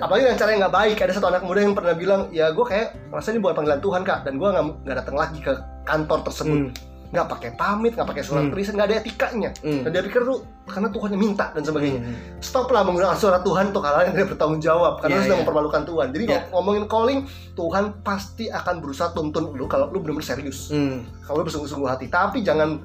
apalagi 0.00 0.24
dengan 0.24 0.38
cara 0.40 0.48
yang 0.48 0.60
nggak 0.64 0.74
baik 0.74 0.96
ada 0.98 1.12
satu 1.12 1.28
anak 1.28 1.42
muda 1.44 1.60
yang 1.60 1.76
pernah 1.76 1.92
bilang 1.92 2.32
ya 2.32 2.48
gue 2.50 2.64
kayak 2.64 3.12
merasa 3.12 3.30
ini 3.30 3.38
bukan 3.38 3.54
panggilan 3.54 3.80
Tuhan 3.84 4.00
kak 4.00 4.24
dan 4.24 4.34
gue 4.34 4.48
nggak 4.48 4.96
datang 4.96 5.12
lagi 5.14 5.38
ke 5.38 5.52
kantor 5.84 6.18
tersebut 6.24 6.58
Hmm. 6.64 6.72
Nggak 7.08 7.26
pakai 7.26 7.50
pamit 7.56 7.96
nggak 7.96 8.04
pakai 8.04 8.20
surat 8.20 8.44
Hmm. 8.44 8.52
nggak 8.52 8.86
ada 8.86 8.96
etikanya 9.00 9.50
Hmm. 9.58 9.80
dan 9.80 9.90
dia 9.90 10.02
pikir 10.04 10.20
tuh 10.22 10.44
karena 10.68 10.92
Tuhan 10.92 11.08
yang 11.16 11.22
minta 11.22 11.46
dan 11.50 11.64
sebagainya 11.64 12.00
Hmm. 12.04 12.16
stoplah 12.38 12.84
menggunakan 12.84 13.16
suara 13.16 13.40
Tuhan 13.40 13.72
untuk 13.72 13.80
hal-hal 13.80 14.12
yang 14.12 14.14
tidak 14.14 14.28
bertanggung 14.36 14.60
jawab 14.60 15.00
karena 15.00 15.16
lu 15.16 15.22
sedang 15.22 15.32
iya. 15.32 15.42
mempermalukan 15.42 15.82
Tuhan 15.88 16.06
jadi 16.12 16.24
kalau 16.26 16.44
ngomongin 16.52 16.84
calling 16.84 17.20
Tuhan 17.54 17.84
pasti 18.02 18.44
akan 18.46 18.74
berusaha 18.78 19.08
tuntun 19.10 19.50
lu 19.50 19.64
kalau 19.64 19.88
lu 19.88 19.98
benar-benar 19.98 20.28
serius 20.28 20.68
Hmm. 20.68 21.08
kalau 21.24 21.40
lu 21.40 21.48
bersungguh-sungguh 21.48 21.88
hati 21.88 22.06
tapi 22.06 22.44
jangan 22.44 22.76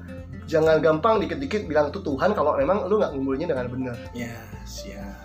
jangan 0.44 0.80
gampang 0.80 1.20
dikit-dikit 1.20 1.64
bilang 1.64 1.88
itu 1.88 2.00
Tuhan 2.00 2.32
kalau 2.32 2.56
memang 2.56 2.84
lu 2.84 2.96
nggak 2.96 3.12
ngumulnya 3.12 3.44
dengan 3.46 3.64
benar 3.66 3.96
Ya, 4.12 4.32
siap. 4.64 5.20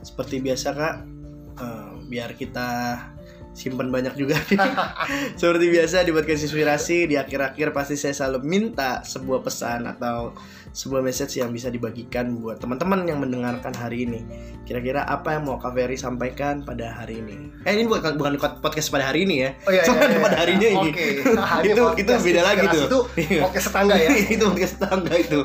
Seperti 0.00 0.40
biasa 0.40 0.72
kak, 0.72 0.94
eh, 1.58 1.90
biar 2.06 2.32
kita 2.32 2.96
simpan 3.56 3.90
banyak 3.90 4.14
juga. 4.14 4.38
Seperti 5.40 5.66
biasa 5.70 6.06
di 6.06 6.12
podcast 6.14 6.46
inspirasi 6.46 7.10
di 7.10 7.14
akhir-akhir 7.18 7.74
pasti 7.74 7.98
saya 7.98 8.14
selalu 8.14 8.46
minta 8.46 9.02
sebuah 9.02 9.42
pesan 9.42 9.88
atau 9.88 10.32
sebuah 10.70 11.00
message 11.00 11.40
yang 11.40 11.50
bisa 11.50 11.72
dibagikan 11.72 12.38
buat 12.38 12.60
teman-teman 12.60 13.02
yang 13.08 13.18
mendengarkan 13.18 13.72
hari 13.74 14.04
ini. 14.04 14.20
Kira-kira 14.62 15.02
apa 15.08 15.34
yang 15.34 15.48
mau 15.48 15.56
Kak 15.56 15.72
Ferry 15.72 15.96
sampaikan 15.96 16.60
pada 16.62 16.92
hari 16.92 17.24
ini? 17.24 17.50
Eh 17.64 17.72
ini 17.72 17.88
bukan 17.88 18.14
bukan 18.20 18.36
podcast 18.60 18.92
pada 18.92 19.08
hari 19.08 19.24
ini 19.24 19.48
ya. 19.48 19.50
Oh 19.64 19.72
iya, 19.72 19.82
Cuma 19.88 20.04
iya, 20.04 20.12
iya. 20.12 20.20
pada 20.20 20.36
harinya 20.38 20.68
ini. 20.68 20.90
Oke. 20.92 21.06
Nah, 21.38 21.62
itu 21.62 21.82
itu 22.02 22.10
beda 22.12 22.42
lagi 22.44 22.64
tuh. 22.68 22.84
Itu 22.84 22.98
Iya. 23.18 23.40
podcast 23.48 23.66
tetangga 23.72 23.94
ya. 23.96 24.08
itu 24.36 24.44
podcast 24.44 24.74
tetangga 24.76 25.14
itu. 25.16 25.40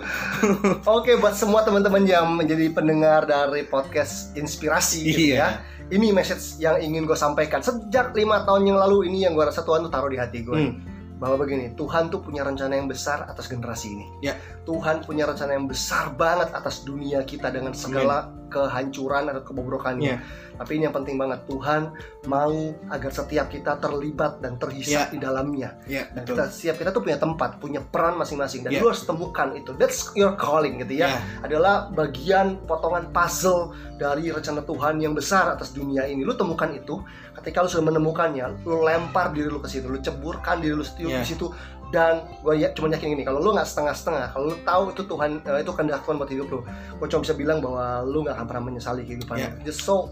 Oke, 0.84 1.12
buat 1.18 1.36
semua 1.38 1.62
teman-teman 1.64 2.04
yang 2.04 2.28
menjadi 2.36 2.68
pendengar 2.76 3.24
dari 3.26 3.64
podcast 3.66 4.36
inspirasi 4.36 5.00
gitu 5.08 5.22
Iya. 5.34 5.38
ya. 5.40 5.50
Ini 5.92 6.16
message 6.16 6.62
yang 6.64 6.80
ingin 6.80 7.04
gue 7.04 7.18
sampaikan 7.18 7.60
sejak 7.60 8.16
lima 8.16 8.48
tahun 8.48 8.70
yang 8.70 8.80
lalu 8.80 9.12
ini 9.12 9.28
yang 9.28 9.36
gue 9.36 9.44
rasa 9.44 9.66
Tuhan 9.68 9.84
tuh 9.88 9.92
taruh 9.92 10.12
di 10.12 10.20
hati 10.20 10.44
gue. 10.46 10.56
Hmm. 10.56 10.74
Bahwa 11.20 11.40
begini, 11.40 11.72
Tuhan 11.80 12.12
tuh 12.12 12.20
punya 12.20 12.44
rencana 12.44 12.76
yang 12.76 12.92
besar 12.92 13.24
atas 13.32 13.48
generasi 13.48 13.96
ini. 13.96 14.06
Ya. 14.20 14.36
Tuhan 14.68 15.08
punya 15.08 15.24
rencana 15.24 15.56
yang 15.56 15.72
besar 15.72 16.12
banget 16.16 16.52
atas 16.52 16.84
dunia 16.84 17.24
kita 17.24 17.48
dengan 17.48 17.72
segala 17.72 18.28
kehancuran 18.54 19.34
atau 19.34 19.42
kebobrokannya. 19.42 20.14
Ya. 20.14 20.22
Tapi 20.54 20.78
ini 20.78 20.86
yang 20.86 20.94
penting 20.94 21.18
banget, 21.18 21.50
Tuhan 21.50 21.98
mau 22.30 22.54
agar 22.88 23.10
setiap 23.10 23.50
kita 23.50 23.82
terlibat 23.82 24.38
dan 24.38 24.62
terhisap 24.62 25.10
Ya. 25.10 25.12
di 25.12 25.18
dalamnya. 25.18 25.82
Ya, 25.90 26.06
Dan 26.14 26.22
betul. 26.24 26.38
kita 26.38 26.44
siap 26.48 26.76
kita 26.78 26.94
tuh 26.94 27.02
punya 27.02 27.18
tempat, 27.18 27.58
punya 27.58 27.82
peran 27.82 28.14
masing-masing 28.16 28.62
dan 28.62 28.70
Ya. 28.70 28.80
lu 28.80 28.94
harus 28.94 29.02
temukan 29.02 29.50
itu. 29.52 29.74
That's 29.74 30.14
your 30.14 30.38
calling 30.38 30.78
gitu 30.78 31.02
ya. 31.02 31.10
Ya. 31.10 31.18
Adalah 31.42 31.90
bagian 31.90 32.62
potongan 32.64 33.10
puzzle 33.10 33.74
dari 33.98 34.30
rencana 34.30 34.62
Tuhan 34.62 35.02
yang 35.02 35.18
besar 35.18 35.50
atas 35.50 35.74
dunia 35.74 36.06
ini. 36.06 36.22
Lu 36.22 36.38
temukan 36.38 36.70
itu. 36.70 37.02
Ketika 37.34 37.66
lu 37.66 37.68
sudah 37.68 37.90
menemukannya, 37.90 38.62
lu 38.62 38.86
lempar 38.86 39.34
diri 39.34 39.50
lu 39.50 39.58
ke 39.58 39.66
situ, 39.66 39.90
lu 39.90 39.98
ceburkan 39.98 40.62
diri 40.62 40.78
lu 40.78 40.86
Ya. 41.02 41.26
di 41.26 41.28
situ. 41.28 41.50
Dan 41.94 42.26
gue 42.42 42.58
ya, 42.58 42.74
cuma 42.74 42.90
yakin 42.90 43.14
gini, 43.14 43.22
kalau 43.22 43.38
lu 43.38 43.54
nggak 43.54 43.70
setengah-setengah, 43.70 44.34
kalau 44.34 44.50
lu 44.50 44.58
tahu 44.66 44.84
itu 44.90 45.02
Tuhan, 45.06 45.46
eh, 45.46 45.62
itu 45.62 45.72
kehendak 45.78 46.02
Tuhan 46.02 46.18
buat 46.18 46.32
hidup 46.34 46.48
lu, 46.50 46.60
gue 46.98 47.08
cuma 47.08 47.22
bisa 47.22 47.38
bilang 47.38 47.62
bahwa 47.62 48.02
lu 48.02 48.26
nggak 48.26 48.34
akan 48.34 48.46
pernah 48.50 48.64
menyesali 48.66 49.06
kehidupan 49.06 49.38
lu. 49.38 49.50
Just 49.62 49.86
so 49.86 50.10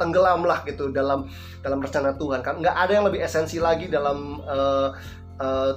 tenggelamlah 0.00 0.64
gitu 0.64 0.88
dalam 0.88 1.28
dalam 1.60 1.78
rencana 1.84 2.16
Tuhan 2.16 2.40
kan 2.40 2.64
nggak 2.64 2.76
ada 2.80 2.92
yang 2.96 3.04
lebih 3.04 3.20
esensi 3.20 3.60
lagi 3.60 3.92
dalam 3.92 4.40
eh, 4.40 4.88
eh, 5.36 5.72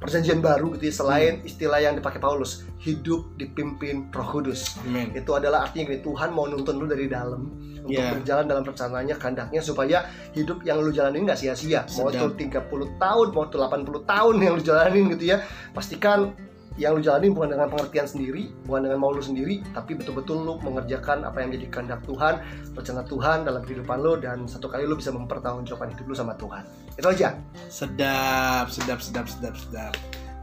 perjanjian 0.00 0.40
baru 0.40 0.72
gitu 0.78 0.88
ya, 0.88 0.94
selain 0.94 1.32
Hmm. 1.42 1.48
istilah 1.52 1.78
yang 1.84 1.94
dipakai 1.98 2.16
Paulus 2.16 2.64
hidup 2.80 3.34
dipimpin 3.36 4.08
Roh 4.14 4.24
Kudus 4.30 4.78
Amin. 4.86 5.10
itu 5.12 5.30
adalah 5.36 5.68
artinya 5.68 5.90
gini 5.90 6.00
Tuhan 6.00 6.32
mau 6.32 6.48
nuntun 6.48 6.80
lu 6.80 6.86
dari 6.88 7.10
dalam 7.10 7.50
untuk 7.88 7.98
Ya. 7.98 8.12
berjalan 8.12 8.44
dalam 8.44 8.62
rencananya 8.62 9.14
kehendaknya 9.16 9.60
supaya 9.60 9.98
hidup 10.30 10.60
yang 10.62 10.78
lu 10.78 10.92
jalanin 10.92 11.24
nggak 11.24 11.36
sia-sia 11.36 11.88
mau 11.96 12.12
itu 12.12 12.20
Sedap. 12.20 12.68
30 12.68 13.00
tahun 13.00 13.26
mau 13.32 13.44
itu 13.44 13.56
80 13.56 14.04
tahun 14.04 14.34
yang 14.38 14.52
lu 14.54 14.62
jalanin 14.62 15.04
gitu 15.16 15.24
ya 15.24 15.40
pastikan 15.72 16.36
yang 16.76 16.94
lu 16.94 17.02
jalanin 17.02 17.34
bukan 17.34 17.58
dengan 17.58 17.66
pengertian 17.66 18.06
sendiri, 18.06 18.54
bukan 18.62 18.86
dengan 18.86 19.02
mau 19.02 19.10
lu 19.10 19.18
sendiri, 19.18 19.66
tapi 19.74 19.98
betul-betul 19.98 20.46
lu 20.46 20.54
mengerjakan 20.62 21.26
apa 21.26 21.42
yang 21.42 21.50
menjadi 21.50 21.66
kehendak 21.74 22.06
Tuhan, 22.06 22.38
rencana 22.70 23.02
Tuhan 23.02 23.38
dalam 23.42 23.66
kehidupan 23.66 23.98
lu 23.98 24.14
dan 24.22 24.46
satu 24.46 24.70
kali 24.70 24.86
lu 24.86 24.94
bisa 24.94 25.10
mempertanggungjawabkan 25.10 25.90
hidup 25.90 26.06
lu 26.06 26.14
sama 26.14 26.38
Tuhan. 26.38 26.62
Itu 26.94 27.10
aja. 27.10 27.34
Sedap, 27.66 28.70
sedap, 28.70 29.02
sedap, 29.02 29.26
sedap, 29.26 29.54
sedap. 29.58 29.92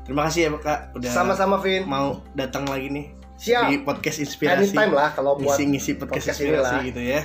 Terima 0.04 0.28
kasih 0.28 0.42
ya 0.46 0.50
kak 0.60 0.80
udah 0.94 1.08
Sama-sama 1.10 1.56
Vin. 1.58 1.88
mau 1.88 2.20
datang 2.36 2.68
lagi 2.68 2.92
nih 2.92 3.06
Siap. 3.36 3.68
di 3.68 3.76
podcast 3.84 4.18
inspirasi. 4.24 4.72
Anytime 4.72 4.94
lah 4.96 5.12
kalau 5.12 5.36
buat 5.36 5.56
ngisi-ngisi 5.60 6.00
podcast, 6.00 6.32
podcast 6.32 6.40
inspirasi 6.40 6.74
inilah. 6.74 6.88
gitu 6.88 7.02
ya. 7.04 7.22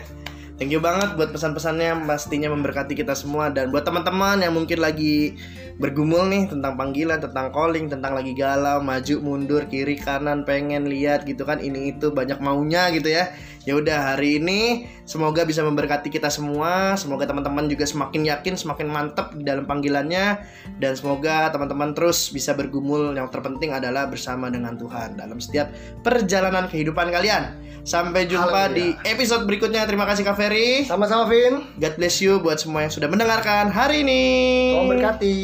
Thank 0.60 0.76
you 0.76 0.82
banget 0.84 1.16
buat 1.16 1.32
pesan-pesannya 1.32 2.04
pastinya 2.04 2.52
memberkati 2.52 2.92
kita 2.92 3.16
semua 3.16 3.48
dan 3.48 3.72
buat 3.72 3.80
teman-teman 3.80 4.44
yang 4.44 4.52
mungkin 4.52 4.84
lagi 4.84 5.40
bergumul 5.80 6.28
nih 6.28 6.52
tentang 6.52 6.76
panggilan, 6.76 7.16
tentang 7.16 7.48
calling, 7.48 7.88
tentang 7.88 8.12
lagi 8.12 8.36
galau, 8.36 8.84
maju, 8.84 9.16
mundur, 9.24 9.64
kiri, 9.72 9.96
kanan, 9.96 10.44
pengen 10.44 10.84
lihat 10.84 11.24
gitu 11.24 11.48
kan 11.48 11.64
ini 11.64 11.96
itu 11.96 12.12
banyak 12.12 12.36
maunya 12.44 12.92
gitu 12.92 13.08
ya. 13.08 13.32
Ya 13.68 13.76
udah 13.76 14.16
hari 14.16 14.40
ini 14.40 14.88
semoga 15.04 15.44
bisa 15.44 15.60
memberkati 15.60 16.08
kita 16.08 16.32
semua, 16.32 16.96
semoga 16.96 17.28
teman-teman 17.28 17.68
juga 17.68 17.84
semakin 17.84 18.24
yakin, 18.24 18.56
semakin 18.56 18.88
mantep 18.88 19.36
di 19.36 19.44
dalam 19.44 19.68
panggilannya 19.68 20.40
dan 20.80 20.92
semoga 20.96 21.52
teman-teman 21.52 21.92
terus 21.92 22.32
bisa 22.32 22.56
bergumul 22.56 23.12
yang 23.12 23.28
terpenting 23.28 23.76
adalah 23.76 24.08
bersama 24.08 24.48
dengan 24.48 24.80
Tuhan 24.80 25.20
dalam 25.20 25.36
setiap 25.36 25.68
perjalanan 26.00 26.72
kehidupan 26.72 27.12
kalian. 27.12 27.52
Sampai 27.84 28.28
jumpa 28.28 28.68
Haleluya. 28.68 28.76
di 28.76 28.86
episode 29.08 29.48
berikutnya. 29.48 29.88
Terima 29.88 30.04
kasih 30.04 30.24
Kak 30.24 30.36
Ferry. 30.36 30.84
sama-sama 30.84 31.28
Vin. 31.28 31.64
God 31.80 31.94
bless 31.96 32.20
you 32.20 32.36
buat 32.40 32.60
semua 32.60 32.84
yang 32.84 32.92
sudah 32.92 33.08
mendengarkan 33.08 33.72
hari 33.72 34.04
ini. 34.04 34.22
Tuhan 34.76 34.88
berkati. 34.88 35.36